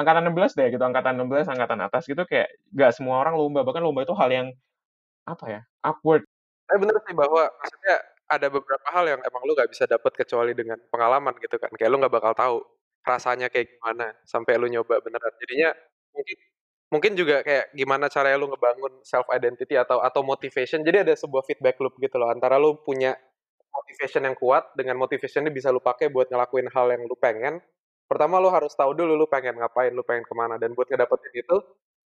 angkatan 0.00 0.22
16 0.30 0.56
deh 0.58 0.66
gitu 0.74 0.84
angkatan 0.84 1.14
16 1.20 1.48
angkatan 1.52 1.78
atas 1.86 2.02
gitu 2.08 2.22
kayak 2.28 2.48
gak 2.74 2.92
semua 2.96 3.20
orang 3.22 3.34
lomba 3.38 3.60
bahkan 3.66 3.82
lomba 3.84 4.02
itu 4.06 4.14
hal 4.16 4.30
yang 4.32 4.48
apa 5.28 5.44
ya 5.50 5.60
upward 5.84 6.24
Tapi 6.68 6.78
bener 6.84 6.96
sih 7.04 7.16
bahwa 7.16 7.42
maksudnya 7.60 7.96
ada 8.28 8.46
beberapa 8.52 8.88
hal 8.92 9.04
yang 9.08 9.20
emang 9.24 9.42
lu 9.48 9.52
gak 9.56 9.70
bisa 9.72 9.84
dapet 9.88 10.12
kecuali 10.16 10.52
dengan 10.52 10.76
pengalaman 10.92 11.32
gitu 11.40 11.56
kan. 11.56 11.72
Kayak 11.72 11.90
lu 11.92 11.96
gak 12.04 12.12
bakal 12.12 12.32
tahu 12.36 12.56
rasanya 13.08 13.48
kayak 13.48 13.72
gimana 13.72 14.12
sampai 14.28 14.60
lu 14.60 14.68
nyoba 14.68 15.00
beneran. 15.00 15.32
Jadinya 15.40 15.72
mungkin 16.12 16.36
mungkin 16.92 17.12
juga 17.16 17.36
kayak 17.44 17.72
gimana 17.76 18.06
caranya 18.12 18.36
lu 18.40 18.48
ngebangun 18.52 18.92
self 19.04 19.28
identity 19.32 19.74
atau 19.80 20.00
atau 20.04 20.20
motivation. 20.24 20.84
Jadi 20.84 21.08
ada 21.08 21.14
sebuah 21.16 21.44
feedback 21.48 21.80
loop 21.80 21.96
gitu 22.00 22.16
loh 22.20 22.28
antara 22.32 22.56
lu 22.60 22.76
punya 22.84 23.16
motivation 23.72 24.22
yang 24.24 24.36
kuat 24.36 24.72
dengan 24.74 24.96
motivation 24.98 25.44
ini 25.46 25.52
bisa 25.54 25.68
lu 25.72 25.80
pakai 25.82 26.08
buat 26.12 26.28
ngelakuin 26.28 26.68
hal 26.72 26.86
yang 26.94 27.02
lu 27.04 27.16
pengen. 27.18 27.60
Pertama 28.08 28.40
lu 28.40 28.48
harus 28.48 28.72
tahu 28.72 28.96
dulu 28.96 29.14
lu 29.14 29.26
pengen 29.28 29.60
ngapain, 29.60 29.92
lu 29.92 30.00
pengen 30.02 30.24
ke 30.24 30.34
mana 30.36 30.56
dan 30.56 30.72
buat 30.72 30.88
ngedapetin 30.88 31.44
itu 31.44 31.56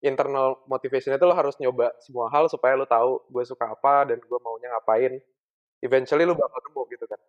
internal 0.01 0.57
motivation 0.65 1.13
itu 1.13 1.25
lo 1.29 1.37
harus 1.37 1.53
nyoba 1.61 1.93
semua 2.01 2.25
hal 2.33 2.49
supaya 2.49 2.73
lo 2.73 2.89
tahu 2.89 3.21
gue 3.29 3.43
suka 3.45 3.69
apa 3.69 4.09
dan 4.09 4.17
gue 4.17 4.39
maunya 4.41 4.73
ngapain. 4.73 5.21
Eventually 5.81 6.25
lo 6.25 6.33
bakal 6.33 6.61
nemu 6.69 6.81
gitu 6.93 7.05
kan. 7.05 7.19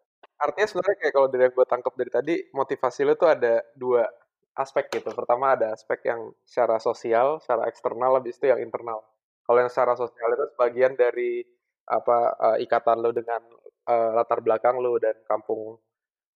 Artinya 0.40 0.66
sebenarnya 0.68 0.96
kayak 1.04 1.12
kalau 1.14 1.28
dari 1.28 1.42
yang 1.48 1.54
gue 1.54 1.66
tangkap 1.68 1.94
dari 1.94 2.10
tadi 2.10 2.34
motivasi 2.52 3.00
lo 3.04 3.14
tuh 3.16 3.28
ada 3.28 3.60
dua 3.76 4.08
aspek 4.56 4.88
gitu. 4.92 5.08
Pertama 5.12 5.56
ada 5.56 5.72
aspek 5.72 6.04
yang 6.08 6.32
secara 6.44 6.76
sosial, 6.80 7.40
secara 7.40 7.68
eksternal, 7.68 8.20
habis 8.20 8.36
itu 8.36 8.48
yang 8.52 8.60
internal. 8.60 9.00
Kalau 9.44 9.58
yang 9.60 9.70
secara 9.72 9.94
sosial 9.96 10.28
itu 10.32 10.44
sebagian 10.56 10.92
dari 10.96 11.44
apa 11.88 12.18
uh, 12.38 12.56
ikatan 12.62 13.02
lo 13.02 13.10
dengan 13.10 13.42
uh, 13.86 14.10
latar 14.14 14.38
belakang 14.40 14.78
lo 14.78 14.98
dan 14.98 15.14
kampung 15.26 15.78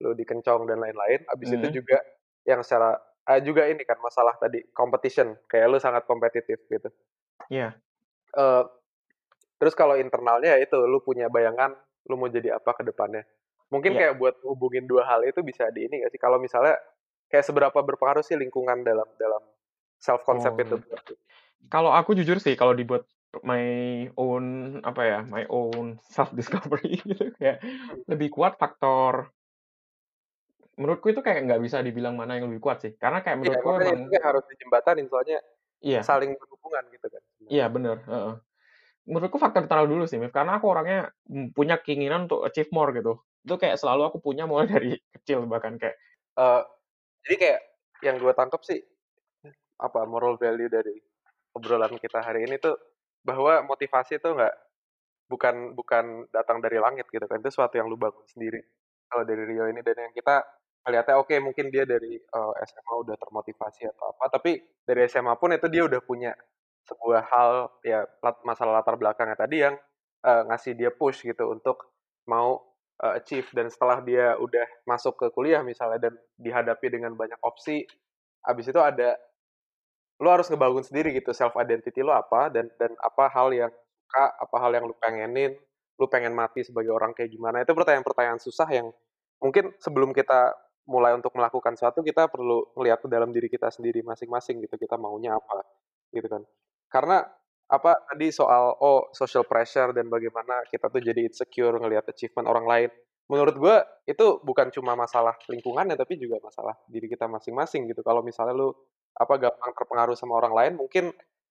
lo 0.01 0.11
di 0.13 0.25
Kencong 0.25 0.67
dan 0.67 0.81
lain-lain. 0.81 1.25
Habis 1.27 1.49
Hmm. 1.51 1.57
itu 1.63 1.81
juga 1.83 1.99
yang 2.45 2.61
secara 2.63 2.99
ah, 3.27 3.43
juga 3.43 3.67
ini 3.67 3.83
kan 3.83 3.99
masalah 3.99 4.39
tadi 4.39 4.63
competition 4.71 5.35
kayak 5.51 5.67
lu 5.67 5.79
sangat 5.83 6.07
kompetitif 6.07 6.63
gitu. 6.71 6.89
Iya. 7.51 7.75
Eh, 8.31 8.63
terus 9.59 9.75
kalau 9.75 9.99
internalnya 9.99 10.55
ya 10.55 10.63
itu 10.63 10.79
lu 10.87 11.03
punya 11.03 11.27
bayangan 11.27 11.75
lu 12.07 12.15
mau 12.15 12.31
jadi 12.31 12.55
apa 12.55 12.71
ke 12.79 12.87
depannya. 12.87 13.27
Mungkin 13.67 13.99
Iya. 13.99 13.99
kayak 13.99 14.15
buat 14.23 14.35
hubungin 14.47 14.87
dua 14.87 15.03
hal 15.11 15.27
itu 15.27 15.43
bisa 15.43 15.67
di 15.75 15.91
ini 15.91 16.07
gak 16.07 16.15
sih? 16.15 16.23
Kalau 16.23 16.39
misalnya 16.39 16.79
kayak 17.27 17.43
seberapa 17.43 17.75
berpengaruh 17.75 18.23
sih 18.23 18.39
lingkungan 18.39 18.87
dalam 18.87 19.11
dalam 19.19 19.43
self 19.99 20.23
concept 20.23 20.55
Oh. 20.55 20.63
itu? 20.63 20.77
Kalau 21.67 21.91
aku 21.91 22.15
jujur 22.15 22.39
sih 22.39 22.55
kalau 22.55 22.79
dibuat 22.79 23.11
my 23.43 23.65
own 24.17 24.45
apa 24.85 25.03
ya, 25.05 25.19
my 25.27 25.45
own 25.51 25.99
self 26.07 26.33
discovery 26.33 27.01
gitu 27.11 27.35
kayak 27.37 27.61
lebih 28.09 28.29
kuat 28.33 28.57
faktor 28.57 29.35
menurutku 30.77 31.09
itu 31.09 31.25
kayak 31.25 31.49
nggak 31.49 31.61
bisa 31.65 31.81
dibilang 31.81 32.15
mana 32.21 32.37
yang 32.37 32.53
lebih 32.53 32.61
kuat 32.61 32.85
sih. 32.85 32.93
Karena 33.01 33.25
kayak 33.25 33.41
Iya, 33.41 33.59
menurutku 33.61 33.69
makanya 33.73 33.93
emang 33.97 34.09
itu 34.13 34.19
harus 34.21 34.45
dijembatanin 34.53 35.07
soalnya 35.09 35.39
iya, 35.81 36.01
saling 36.05 36.33
berhubungan 36.37 36.85
gitu 36.93 37.07
kan. 37.09 37.23
iya 37.49 37.67
bener. 37.73 37.97
heeh. 38.05 38.35
Menurutku 39.07 39.39
faktor 39.39 39.65
internal 39.65 39.87
dulu 39.89 40.05
sih, 40.05 40.19
Mif. 40.21 40.35
Karena 40.35 40.59
aku 40.61 40.67
orangnya 40.69 41.15
punya 41.57 41.81
keinginan 41.81 42.29
untuk 42.29 42.45
achieve 42.45 42.69
more 42.75 42.93
gitu. 42.93 43.25
Itu 43.47 43.57
kayak 43.57 43.81
selalu 43.81 44.03
aku 44.13 44.19
punya 44.21 44.45
mulai 44.51 44.69
dari 44.69 45.01
kecil 45.17 45.49
bahkan 45.49 45.81
kayak 45.81 45.97
Eh, 46.37 46.63
jadi 47.25 47.37
kayak 47.41 47.61
yang 48.05 48.17
gue 48.21 48.33
tangkap 48.37 48.61
sih 48.61 48.77
apa 49.81 50.05
moral 50.05 50.37
value 50.37 50.69
dari 50.69 51.01
obrolan 51.57 51.97
kita 51.97 52.21
hari 52.21 52.45
ini 52.45 52.61
tuh 52.61 52.77
bahwa 53.27 53.67
motivasi 53.67 54.23
itu 54.23 54.29
nggak 54.31 54.55
bukan 55.27 55.75
bukan 55.75 56.31
datang 56.31 56.63
dari 56.63 56.79
langit 56.79 57.11
gitu 57.11 57.27
kan 57.27 57.43
itu 57.43 57.51
sesuatu 57.51 57.75
yang 57.75 57.91
lu 57.91 57.99
bangun 57.99 58.23
sendiri. 58.31 58.63
Kalau 59.11 59.23
dari 59.27 59.43
Rio 59.47 59.67
ini 59.67 59.83
dan 59.83 59.99
yang 60.11 60.15
kita 60.15 60.43
melihatnya 60.87 61.19
oke 61.19 61.35
mungkin 61.43 61.67
dia 61.75 61.83
dari 61.83 62.15
eh, 62.15 62.53
SMA 62.63 62.95
udah 63.03 63.17
termotivasi 63.19 63.91
atau 63.91 64.15
apa 64.15 64.39
tapi 64.39 64.63
dari 64.87 65.11
SMA 65.11 65.35
pun 65.35 65.51
itu 65.51 65.67
dia 65.67 65.83
udah 65.83 65.99
punya 65.99 66.31
sebuah 66.87 67.23
hal 67.27 67.51
ya 67.83 68.07
masalah 68.47 68.79
latar 68.79 68.95
belakangnya 68.95 69.35
tadi 69.35 69.57
yang 69.67 69.75
eh, 70.23 70.43
ngasih 70.47 70.79
dia 70.79 70.91
push 70.95 71.27
gitu 71.27 71.51
untuk 71.51 71.91
mau 72.31 72.63
eh, 73.03 73.19
achieve. 73.19 73.51
Dan 73.51 73.67
setelah 73.71 73.99
dia 74.07 74.39
udah 74.39 74.67
masuk 74.87 75.19
ke 75.19 75.27
kuliah 75.35 75.63
misalnya 75.67 76.11
dan 76.11 76.15
dihadapi 76.39 76.87
dengan 76.87 77.19
banyak 77.19 77.39
opsi 77.43 77.83
abis 78.47 78.71
itu 78.71 78.79
ada 78.79 79.19
lo 80.17 80.29
harus 80.33 80.49
ngebangun 80.49 80.85
sendiri 80.85 81.13
gitu 81.13 81.33
self 81.37 81.53
identity 81.61 82.01
lo 82.01 82.17
apa 82.17 82.49
dan 82.49 82.73
dan 82.81 82.93
apa 83.05 83.29
hal 83.29 83.53
yang 83.53 83.73
suka 84.07 84.25
apa 84.39 84.57
hal 84.63 84.71
yang 84.73 84.85
lu 84.89 84.95
pengenin 84.97 85.53
lu 85.97 86.07
pengen 86.13 86.37
mati 86.37 86.61
sebagai 86.61 86.93
orang 86.93 87.17
kayak 87.17 87.33
gimana. 87.33 87.65
Itu 87.65 87.73
pertanyaan-pertanyaan 87.73 88.41
susah 88.41 88.69
yang 88.69 88.93
mungkin 89.41 89.73
sebelum 89.81 90.13
kita 90.13 90.53
mulai 90.87 91.17
untuk 91.19 91.35
melakukan 91.35 91.75
sesuatu 91.75 91.99
kita 92.05 92.31
perlu 92.31 92.71
melihat 92.79 93.03
ke 93.03 93.09
dalam 93.11 93.35
diri 93.35 93.51
kita 93.51 93.75
sendiri 93.75 94.07
masing-masing 94.07 94.63
gitu 94.63 94.79
kita 94.79 94.95
maunya 95.01 95.35
apa 95.35 95.67
gitu 96.15 96.29
kan. 96.31 96.43
Karena 96.87 97.27
apa 97.67 97.99
tadi 98.07 98.31
soal 98.31 98.79
oh 98.79 99.11
social 99.11 99.43
pressure 99.43 99.91
dan 99.91 100.07
bagaimana 100.07 100.63
kita 100.71 100.87
tuh 100.87 101.03
jadi 101.03 101.27
insecure 101.27 101.75
ngelihat 101.83 102.07
achievement 102.07 102.47
orang 102.47 102.67
lain. 102.69 102.91
Menurut 103.27 103.59
gue 103.59 103.77
itu 104.07 104.39
bukan 104.47 104.71
cuma 104.71 104.95
masalah 104.95 105.35
lingkungannya 105.51 105.99
tapi 105.99 106.15
juga 106.15 106.39
masalah 106.39 106.79
diri 106.87 107.11
kita 107.11 107.27
masing-masing 107.27 107.91
gitu. 107.91 108.07
Kalau 108.07 108.23
misalnya 108.23 108.55
lu 108.55 108.71
apa 109.17 109.35
gampang 109.41 109.73
terpengaruh 109.73 110.17
sama 110.17 110.37
orang 110.37 110.53
lain 110.53 110.73
mungkin 110.77 111.05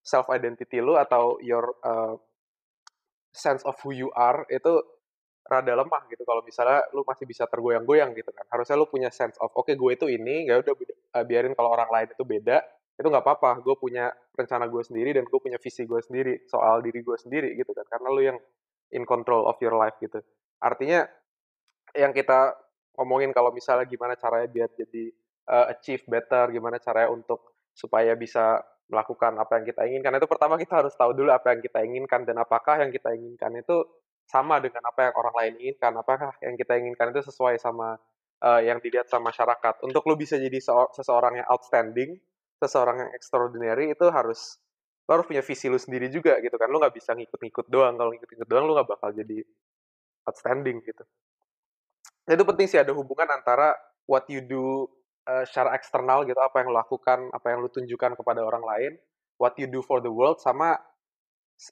self 0.05 0.29
identity 0.29 0.77
lu 0.79 0.93
atau 0.95 1.41
your 1.41 1.73
uh, 1.81 2.13
sense 3.33 3.65
of 3.65 3.73
who 3.81 3.91
you 3.91 4.13
are 4.13 4.45
itu 4.53 4.79
rada 5.45 5.77
lemah 5.77 6.09
gitu 6.09 6.25
kalau 6.25 6.41
misalnya 6.41 6.81
lu 6.93 7.05
masih 7.05 7.29
bisa 7.29 7.45
tergoyang-goyang 7.45 8.17
gitu 8.17 8.33
kan. 8.33 8.45
Harusnya 8.49 8.81
lu 8.81 8.89
punya 8.89 9.13
sense 9.13 9.37
of 9.37 9.53
oke 9.53 9.69
gue 9.69 9.91
itu 9.93 10.05
ini 10.09 10.49
ya 10.49 10.61
udah 10.61 10.73
uh, 11.21 11.25
biarin 11.25 11.53
kalau 11.53 11.69
orang 11.73 11.89
lain 11.89 12.07
itu 12.13 12.23
beda 12.25 12.65
itu 12.95 13.07
nggak 13.11 13.25
apa-apa 13.27 13.59
gue 13.61 13.75
punya 13.77 14.09
rencana 14.33 14.65
gue 14.71 14.81
sendiri 14.81 15.11
dan 15.13 15.27
gue 15.27 15.39
punya 15.43 15.59
visi 15.59 15.83
gue 15.83 15.99
sendiri 15.99 16.47
soal 16.49 16.81
diri 16.81 17.05
gue 17.05 17.17
sendiri 17.17 17.53
gitu 17.53 17.73
kan. 17.77 17.85
Karena 17.85 18.07
lu 18.09 18.21
yang 18.25 18.37
in 18.93 19.05
control 19.05 19.45
of 19.45 19.57
your 19.61 19.77
life 19.77 19.97
gitu. 20.01 20.17
Artinya 20.61 21.05
yang 21.93 22.09
kita 22.13 22.57
ngomongin 22.97 23.29
kalau 23.35 23.51
misalnya 23.53 23.85
gimana 23.85 24.17
caranya 24.17 24.49
biar 24.49 24.69
jadi 24.73 25.11
uh, 25.51 25.65
achieve 25.69 26.01
better, 26.09 26.49
gimana 26.49 26.81
caranya 26.81 27.11
untuk 27.13 27.54
supaya 27.75 28.15
bisa 28.15 28.63
melakukan 28.87 29.35
apa 29.35 29.59
yang 29.59 29.65
kita 29.67 29.81
inginkan. 29.85 30.15
Itu 30.15 30.27
pertama 30.31 30.55
kita 30.55 30.81
harus 30.81 30.95
tahu 30.95 31.11
dulu 31.11 31.29
apa 31.35 31.53
yang 31.53 31.61
kita 31.61 31.83
inginkan 31.83 32.23
dan 32.23 32.39
apakah 32.39 32.79
yang 32.79 32.89
kita 32.89 33.11
inginkan 33.11 33.51
itu 33.59 33.83
sama 34.25 34.57
dengan 34.57 34.81
apa 34.89 35.11
yang 35.11 35.13
orang 35.19 35.35
lain 35.37 35.53
inginkan, 35.61 35.93
apakah 36.01 36.33
yang 36.41 36.57
kita 36.57 36.73
inginkan 36.81 37.13
itu 37.13 37.21
sesuai 37.29 37.61
sama 37.61 37.99
uh, 38.41 38.61
yang 38.61 38.81
dilihat 38.81 39.05
sama 39.11 39.29
masyarakat. 39.29 39.85
Untuk 39.85 40.01
lu 40.09 40.17
bisa 40.17 40.39
jadi 40.39 40.57
seor- 40.57 40.89
seseorang 40.97 41.43
yang 41.43 41.47
outstanding, 41.51 42.17
seseorang 42.57 43.05
yang 43.05 43.11
extraordinary 43.13 43.93
itu 43.93 44.05
harus 44.09 44.57
lo 45.05 45.21
harus 45.21 45.29
punya 45.29 45.45
visi 45.45 45.69
lu 45.69 45.77
sendiri 45.77 46.09
juga 46.09 46.41
gitu 46.41 46.57
kan. 46.57 46.65
Lu 46.69 46.81
nggak 46.81 46.95
bisa 46.97 47.13
ngikut-ngikut 47.13 47.69
doang. 47.69 47.93
Kalau 47.99 48.09
ngikut-ngikut 48.13 48.47
doang 48.49 48.65
lu 48.65 48.73
nggak 48.73 48.89
bakal 48.89 49.13
jadi 49.13 49.45
outstanding 50.25 50.81
gitu. 50.81 51.05
Nah, 52.25 52.33
itu 52.33 52.41
penting 52.41 52.65
sih 52.65 52.81
ada 52.81 52.89
hubungan 52.97 53.29
antara 53.29 53.77
what 54.09 54.25
you 54.33 54.41
do 54.41 54.89
uh, 55.27 55.43
secara 55.45 55.75
eksternal 55.77 56.25
gitu, 56.25 56.37
apa 56.39 56.61
yang 56.61 56.71
lo 56.71 56.81
lakukan, 56.81 57.29
apa 57.33 57.47
yang 57.53 57.61
lo 57.61 57.69
tunjukkan 57.69 58.17
kepada 58.17 58.41
orang 58.41 58.63
lain, 58.63 58.91
what 59.41 59.53
you 59.59 59.67
do 59.69 59.81
for 59.81 59.99
the 60.01 60.09
world, 60.09 60.39
sama 60.41 60.79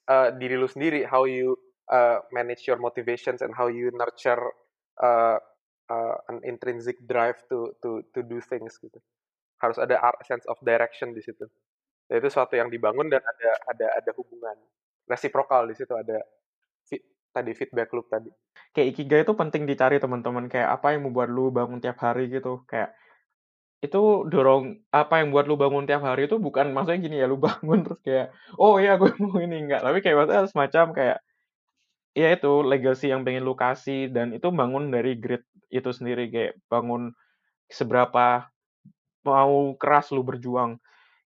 uh, 0.09 0.29
diri 0.35 0.57
lu 0.59 0.67
sendiri, 0.67 1.07
how 1.07 1.23
you 1.25 1.57
uh, 1.89 2.19
manage 2.33 2.65
your 2.67 2.77
motivations 2.77 3.41
and 3.41 3.53
how 3.55 3.69
you 3.69 3.93
nurture 3.95 4.41
uh, 5.01 5.37
uh, 5.89 6.15
an 6.29 6.41
intrinsic 6.43 6.99
drive 7.07 7.39
to 7.47 7.73
to 7.81 8.03
to 8.11 8.21
do 8.25 8.41
things 8.43 8.75
gitu. 8.81 8.99
Harus 9.61 9.79
ada 9.79 9.97
sense 10.27 10.43
of 10.51 10.59
direction 10.59 11.15
di 11.15 11.23
situ. 11.23 11.47
Ya, 12.11 12.19
itu 12.19 12.27
suatu 12.27 12.59
yang 12.59 12.67
dibangun 12.67 13.07
dan 13.07 13.23
ada 13.23 13.51
ada 13.71 13.87
ada 14.03 14.11
hubungan 14.19 14.59
reciprocal 15.07 15.65
di 15.71 15.75
situ 15.75 15.95
ada 15.95 16.19
tadi 17.33 17.51
feedback 17.57 17.89
loop 17.97 18.07
tadi. 18.13 18.29
kayak 18.73 18.87
ikigai 18.97 19.21
itu 19.21 19.33
penting 19.37 19.63
dicari 19.69 20.01
teman-teman 20.01 20.49
kayak 20.49 20.69
apa 20.81 20.97
yang 20.97 21.05
membuat 21.05 21.29
lu 21.29 21.53
bangun 21.53 21.77
tiap 21.77 22.01
hari 22.01 22.29
gitu 22.29 22.65
kayak 22.65 22.93
itu 23.83 24.01
dorong 24.31 24.79
apa 24.95 25.19
yang 25.19 25.35
buat 25.35 25.45
lu 25.49 25.59
bangun 25.59 25.83
tiap 25.83 26.07
hari 26.07 26.31
itu 26.31 26.39
bukan 26.39 26.71
maksudnya 26.71 26.99
gini 27.03 27.15
ya 27.19 27.27
lu 27.27 27.35
bangun 27.47 27.83
terus 27.83 27.99
kayak 28.05 28.27
oh 28.55 28.79
iya 28.79 28.95
gue 28.95 29.11
mau 29.19 29.35
ini 29.43 29.67
enggak 29.67 29.83
tapi 29.83 29.99
kayak 29.99 30.15
maksudnya 30.23 30.47
semacam 30.47 30.85
kayak 30.95 31.17
ya 32.13 32.27
itu 32.33 32.51
legacy 32.63 33.09
yang 33.09 33.25
pengen 33.25 33.43
lu 33.45 33.57
kasih 33.57 34.09
dan 34.13 34.31
itu 34.37 34.47
bangun 34.53 34.93
dari 34.93 35.17
grit 35.17 35.43
itu 35.73 35.89
sendiri 35.89 36.29
kayak 36.29 36.53
bangun 36.69 37.11
seberapa 37.71 38.49
mau 39.23 39.75
keras 39.79 40.11
lu 40.11 40.21
berjuang 40.25 40.77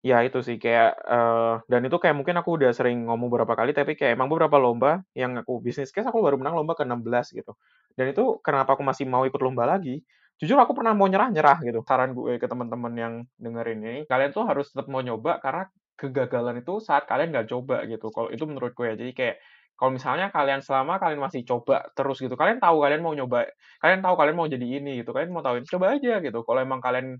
ya 0.06 0.22
itu 0.24 0.40
sih 0.46 0.58
kayak 0.62 0.92
eh, 1.04 1.56
dan 1.68 1.82
itu 1.84 1.98
kayak 2.00 2.16
mungkin 2.16 2.38
aku 2.40 2.56
udah 2.62 2.72
sering 2.72 3.10
ngomong 3.10 3.28
beberapa 3.34 3.58
kali 3.58 3.74
tapi 3.76 3.98
kayak 4.00 4.16
emang 4.16 4.30
beberapa 4.32 4.56
lomba 4.62 5.02
yang 5.18 5.36
aku 5.42 5.60
bisnis 5.60 5.92
case 5.92 6.08
aku 6.08 6.22
baru 6.24 6.38
menang 6.40 6.56
lomba 6.62 6.78
ke-16 6.78 7.34
gitu. 7.36 7.54
Dan 7.98 8.14
itu 8.14 8.40
kenapa 8.46 8.78
aku 8.78 8.86
masih 8.86 9.10
mau 9.10 9.26
ikut 9.28 9.42
lomba 9.42 9.66
lagi? 9.68 10.06
Jujur 10.38 10.58
aku 10.62 10.78
pernah 10.78 10.94
mau 10.94 11.10
nyerah-nyerah 11.10 11.58
gitu. 11.66 11.82
Saran 11.82 12.14
gue 12.14 12.38
ke 12.38 12.46
teman-teman 12.46 12.94
yang 12.94 13.14
dengerin 13.42 13.80
ini, 13.82 13.98
kalian 14.06 14.30
tuh 14.38 14.46
harus 14.46 14.70
tetap 14.70 14.86
mau 14.86 15.02
nyoba 15.02 15.42
karena 15.42 15.66
kegagalan 15.98 16.62
itu 16.62 16.78
saat 16.78 17.10
kalian 17.10 17.34
nggak 17.34 17.50
coba 17.50 17.82
gitu. 17.90 18.14
Kalau 18.14 18.30
itu 18.30 18.46
menurut 18.46 18.78
gue 18.78 18.86
ya. 18.86 18.96
Jadi 19.02 19.12
kayak 19.18 19.36
kalau 19.78 19.92
misalnya 19.98 20.30
kalian 20.30 20.62
selama 20.62 21.02
kalian 21.02 21.22
masih 21.22 21.42
coba 21.46 21.90
terus 21.98 22.18
gitu, 22.22 22.34
kalian 22.38 22.62
tahu 22.62 22.82
kalian 22.86 23.02
mau 23.02 23.14
nyoba, 23.18 23.50
kalian 23.82 24.02
tahu 24.06 24.14
kalian 24.18 24.36
mau 24.38 24.46
jadi 24.50 24.66
ini 24.82 25.02
gitu, 25.06 25.10
kalian 25.14 25.30
mau 25.34 25.42
tahu 25.46 25.62
ini, 25.62 25.66
coba 25.70 25.86
aja 25.98 26.14
gitu. 26.22 26.40
Kalau 26.46 26.60
emang 26.62 26.82
kalian 26.82 27.18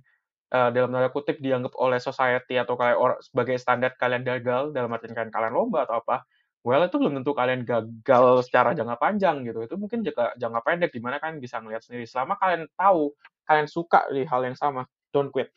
eh, 0.54 0.70
dalam 0.74 0.90
tanda 0.94 1.10
kutip 1.14 1.38
dianggap 1.42 1.74
oleh 1.78 1.98
society 2.02 2.56
atau 2.62 2.76
kayak 2.78 2.98
or, 3.02 3.18
sebagai 3.26 3.58
standar 3.62 3.94
kalian 3.98 4.24
gagal 4.26 4.74
dalam 4.78 4.90
artian 4.94 5.14
kalian 5.18 5.34
kalian 5.34 5.54
lomba 5.58 5.86
atau 5.90 6.02
apa, 6.06 6.26
well 6.68 6.84
itu 6.84 7.00
belum 7.00 7.24
tentu 7.24 7.32
kalian 7.32 7.64
gagal 7.64 8.44
secara 8.44 8.76
jangka 8.76 9.00
panjang 9.00 9.48
gitu. 9.48 9.64
Itu 9.64 9.80
mungkin 9.80 10.04
jangka 10.04 10.36
jangka 10.36 10.60
pendek 10.68 10.92
di 10.92 11.00
mana 11.00 11.16
kalian 11.24 11.40
bisa 11.40 11.64
ngelihat 11.64 11.80
sendiri. 11.80 12.04
Selama 12.04 12.36
kalian 12.36 12.68
tahu, 12.76 13.16
kalian 13.48 13.72
suka 13.72 14.04
di 14.12 14.28
hal 14.28 14.44
yang 14.44 14.60
sama, 14.60 14.84
don't 15.16 15.32
quit. 15.32 15.48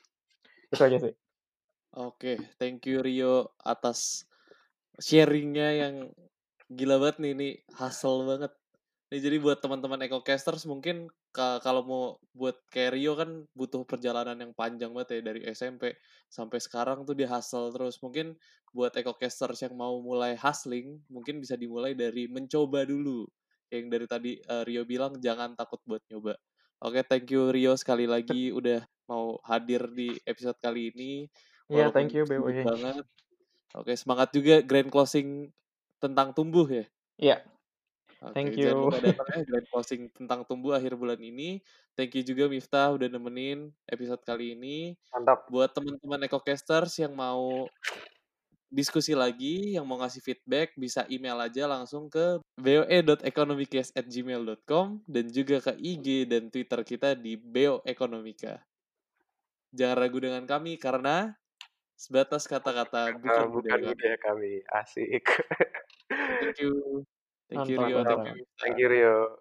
Itu 0.70 0.78
aja 0.78 1.02
sih. 1.02 1.10
Oke, 1.98 2.38
thank 2.62 2.86
you 2.86 3.02
Rio 3.02 3.58
atas 3.66 4.22
sharingnya 5.02 5.74
yang 5.74 6.14
gila 6.70 7.02
banget 7.02 7.16
nih, 7.18 7.32
ini 7.34 7.48
hustle 7.74 8.22
banget. 8.30 8.54
Nih 9.10 9.18
jadi 9.26 9.36
buat 9.42 9.58
teman-teman 9.58 10.06
EcoCasters 10.06 10.70
mungkin 10.70 11.10
ka- 11.34 11.58
kalau 11.66 11.82
mau 11.82 12.02
buat 12.30 12.62
kayak 12.70 12.94
Rio 12.94 13.18
kan 13.18 13.42
butuh 13.58 13.82
perjalanan 13.82 14.38
yang 14.38 14.52
panjang 14.54 14.94
banget 14.94 15.18
ya 15.18 15.34
dari 15.34 15.40
SMP 15.50 15.98
sampai 16.30 16.62
sekarang 16.62 17.02
tuh 17.02 17.18
dia 17.18 17.26
hustle 17.26 17.74
terus. 17.74 17.98
Mungkin 17.98 18.38
buat 18.70 18.94
EcoCasters 18.94 19.66
yang 19.66 19.74
mau 19.74 19.98
mulai 19.98 20.38
hustling 20.38 21.02
mungkin 21.10 21.42
bisa 21.42 21.58
dimulai 21.58 21.98
dari 21.98 22.30
mencoba 22.30 22.86
dulu. 22.86 23.26
Yang 23.74 23.84
dari 23.90 24.06
tadi 24.06 24.32
eh, 24.38 24.62
Rio 24.62 24.82
bilang 24.86 25.18
jangan 25.18 25.58
takut 25.58 25.82
buat 25.90 26.02
nyoba. 26.06 26.38
Oke, 26.86 27.02
thank 27.02 27.26
you 27.34 27.50
Rio 27.50 27.74
sekali 27.74 28.06
lagi 28.06 28.54
udah 28.54 28.86
mau 29.10 29.42
hadir 29.42 29.90
di 29.90 30.14
episode 30.22 30.56
kali 30.62 30.94
ini. 30.94 31.26
Iya, 31.72 31.88
Walaupun 31.90 31.90
thank 31.94 32.12
you 32.14 32.26
banget. 32.62 33.04
Oke, 33.74 33.94
semangat 33.98 34.30
juga 34.34 34.62
grand 34.66 34.90
closing 34.90 35.50
tentang 36.02 36.34
tumbuh 36.34 36.66
ya. 36.70 36.86
Iya, 37.18 37.44
Oke, 38.20 38.36
thank 38.36 38.52
jangan 38.52 38.76
you. 38.76 38.84
lupa 38.84 39.00
datang 39.16 39.32
ya 39.32 39.48
grand 39.48 39.64
closing 39.72 40.12
tentang 40.12 40.44
tumbuh 40.44 40.76
akhir 40.76 40.92
bulan 40.92 41.16
ini. 41.16 41.64
Thank 41.96 42.20
you 42.20 42.24
juga 42.24 42.52
Miftah 42.52 42.92
udah 42.92 43.08
nemenin 43.08 43.72
episode 43.88 44.20
kali 44.20 44.52
ini. 44.52 44.92
Mantap. 45.16 45.48
Buat 45.48 45.72
teman-teman 45.72 46.28
EcoCasters 46.28 47.00
yang 47.00 47.16
mau 47.16 47.64
diskusi 48.70 49.16
lagi, 49.16 49.74
yang 49.74 49.88
mau 49.88 49.96
ngasih 49.98 50.20
feedback, 50.20 50.76
bisa 50.76 51.08
email 51.08 51.40
aja 51.40 51.66
langsung 51.66 52.10
ke 52.12 52.38
boe.economicast@gmail.com 52.60 55.00
dan 55.08 55.24
juga 55.32 55.64
ke 55.64 55.80
IG 55.80 56.28
dan 56.28 56.52
Twitter 56.52 56.84
kita 56.84 57.16
di 57.16 57.40
boeconomica. 57.40 58.60
Jangan 59.72 59.96
ragu 59.96 60.20
dengan 60.20 60.44
kami 60.44 60.76
karena 60.76 61.32
sebatas 61.96 62.44
kata-kata 62.44 63.16
bukan 63.16 63.48
Bukan, 63.48 63.64
budaya 63.64 63.96
kami. 64.20 64.60
kami. 64.60 64.76
Asik. 64.76 65.24
Thank 66.40 66.60
you. 66.60 67.08
Thank 67.50 67.68
you 67.68 67.78
Rio, 67.78 68.04
thank 68.04 68.26
you 68.26 68.32
Miftah. 68.32 68.46
Thank 68.62 68.78
you 68.78 68.88
Rio. 68.88 69.36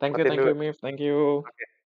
Thank 0.00 0.16
you, 0.18 0.24
thank 0.24 0.44
you, 0.44 0.54
Mif. 0.54 0.76
Thank 0.80 1.00
you. 1.00 1.42
Oke. 1.42 1.77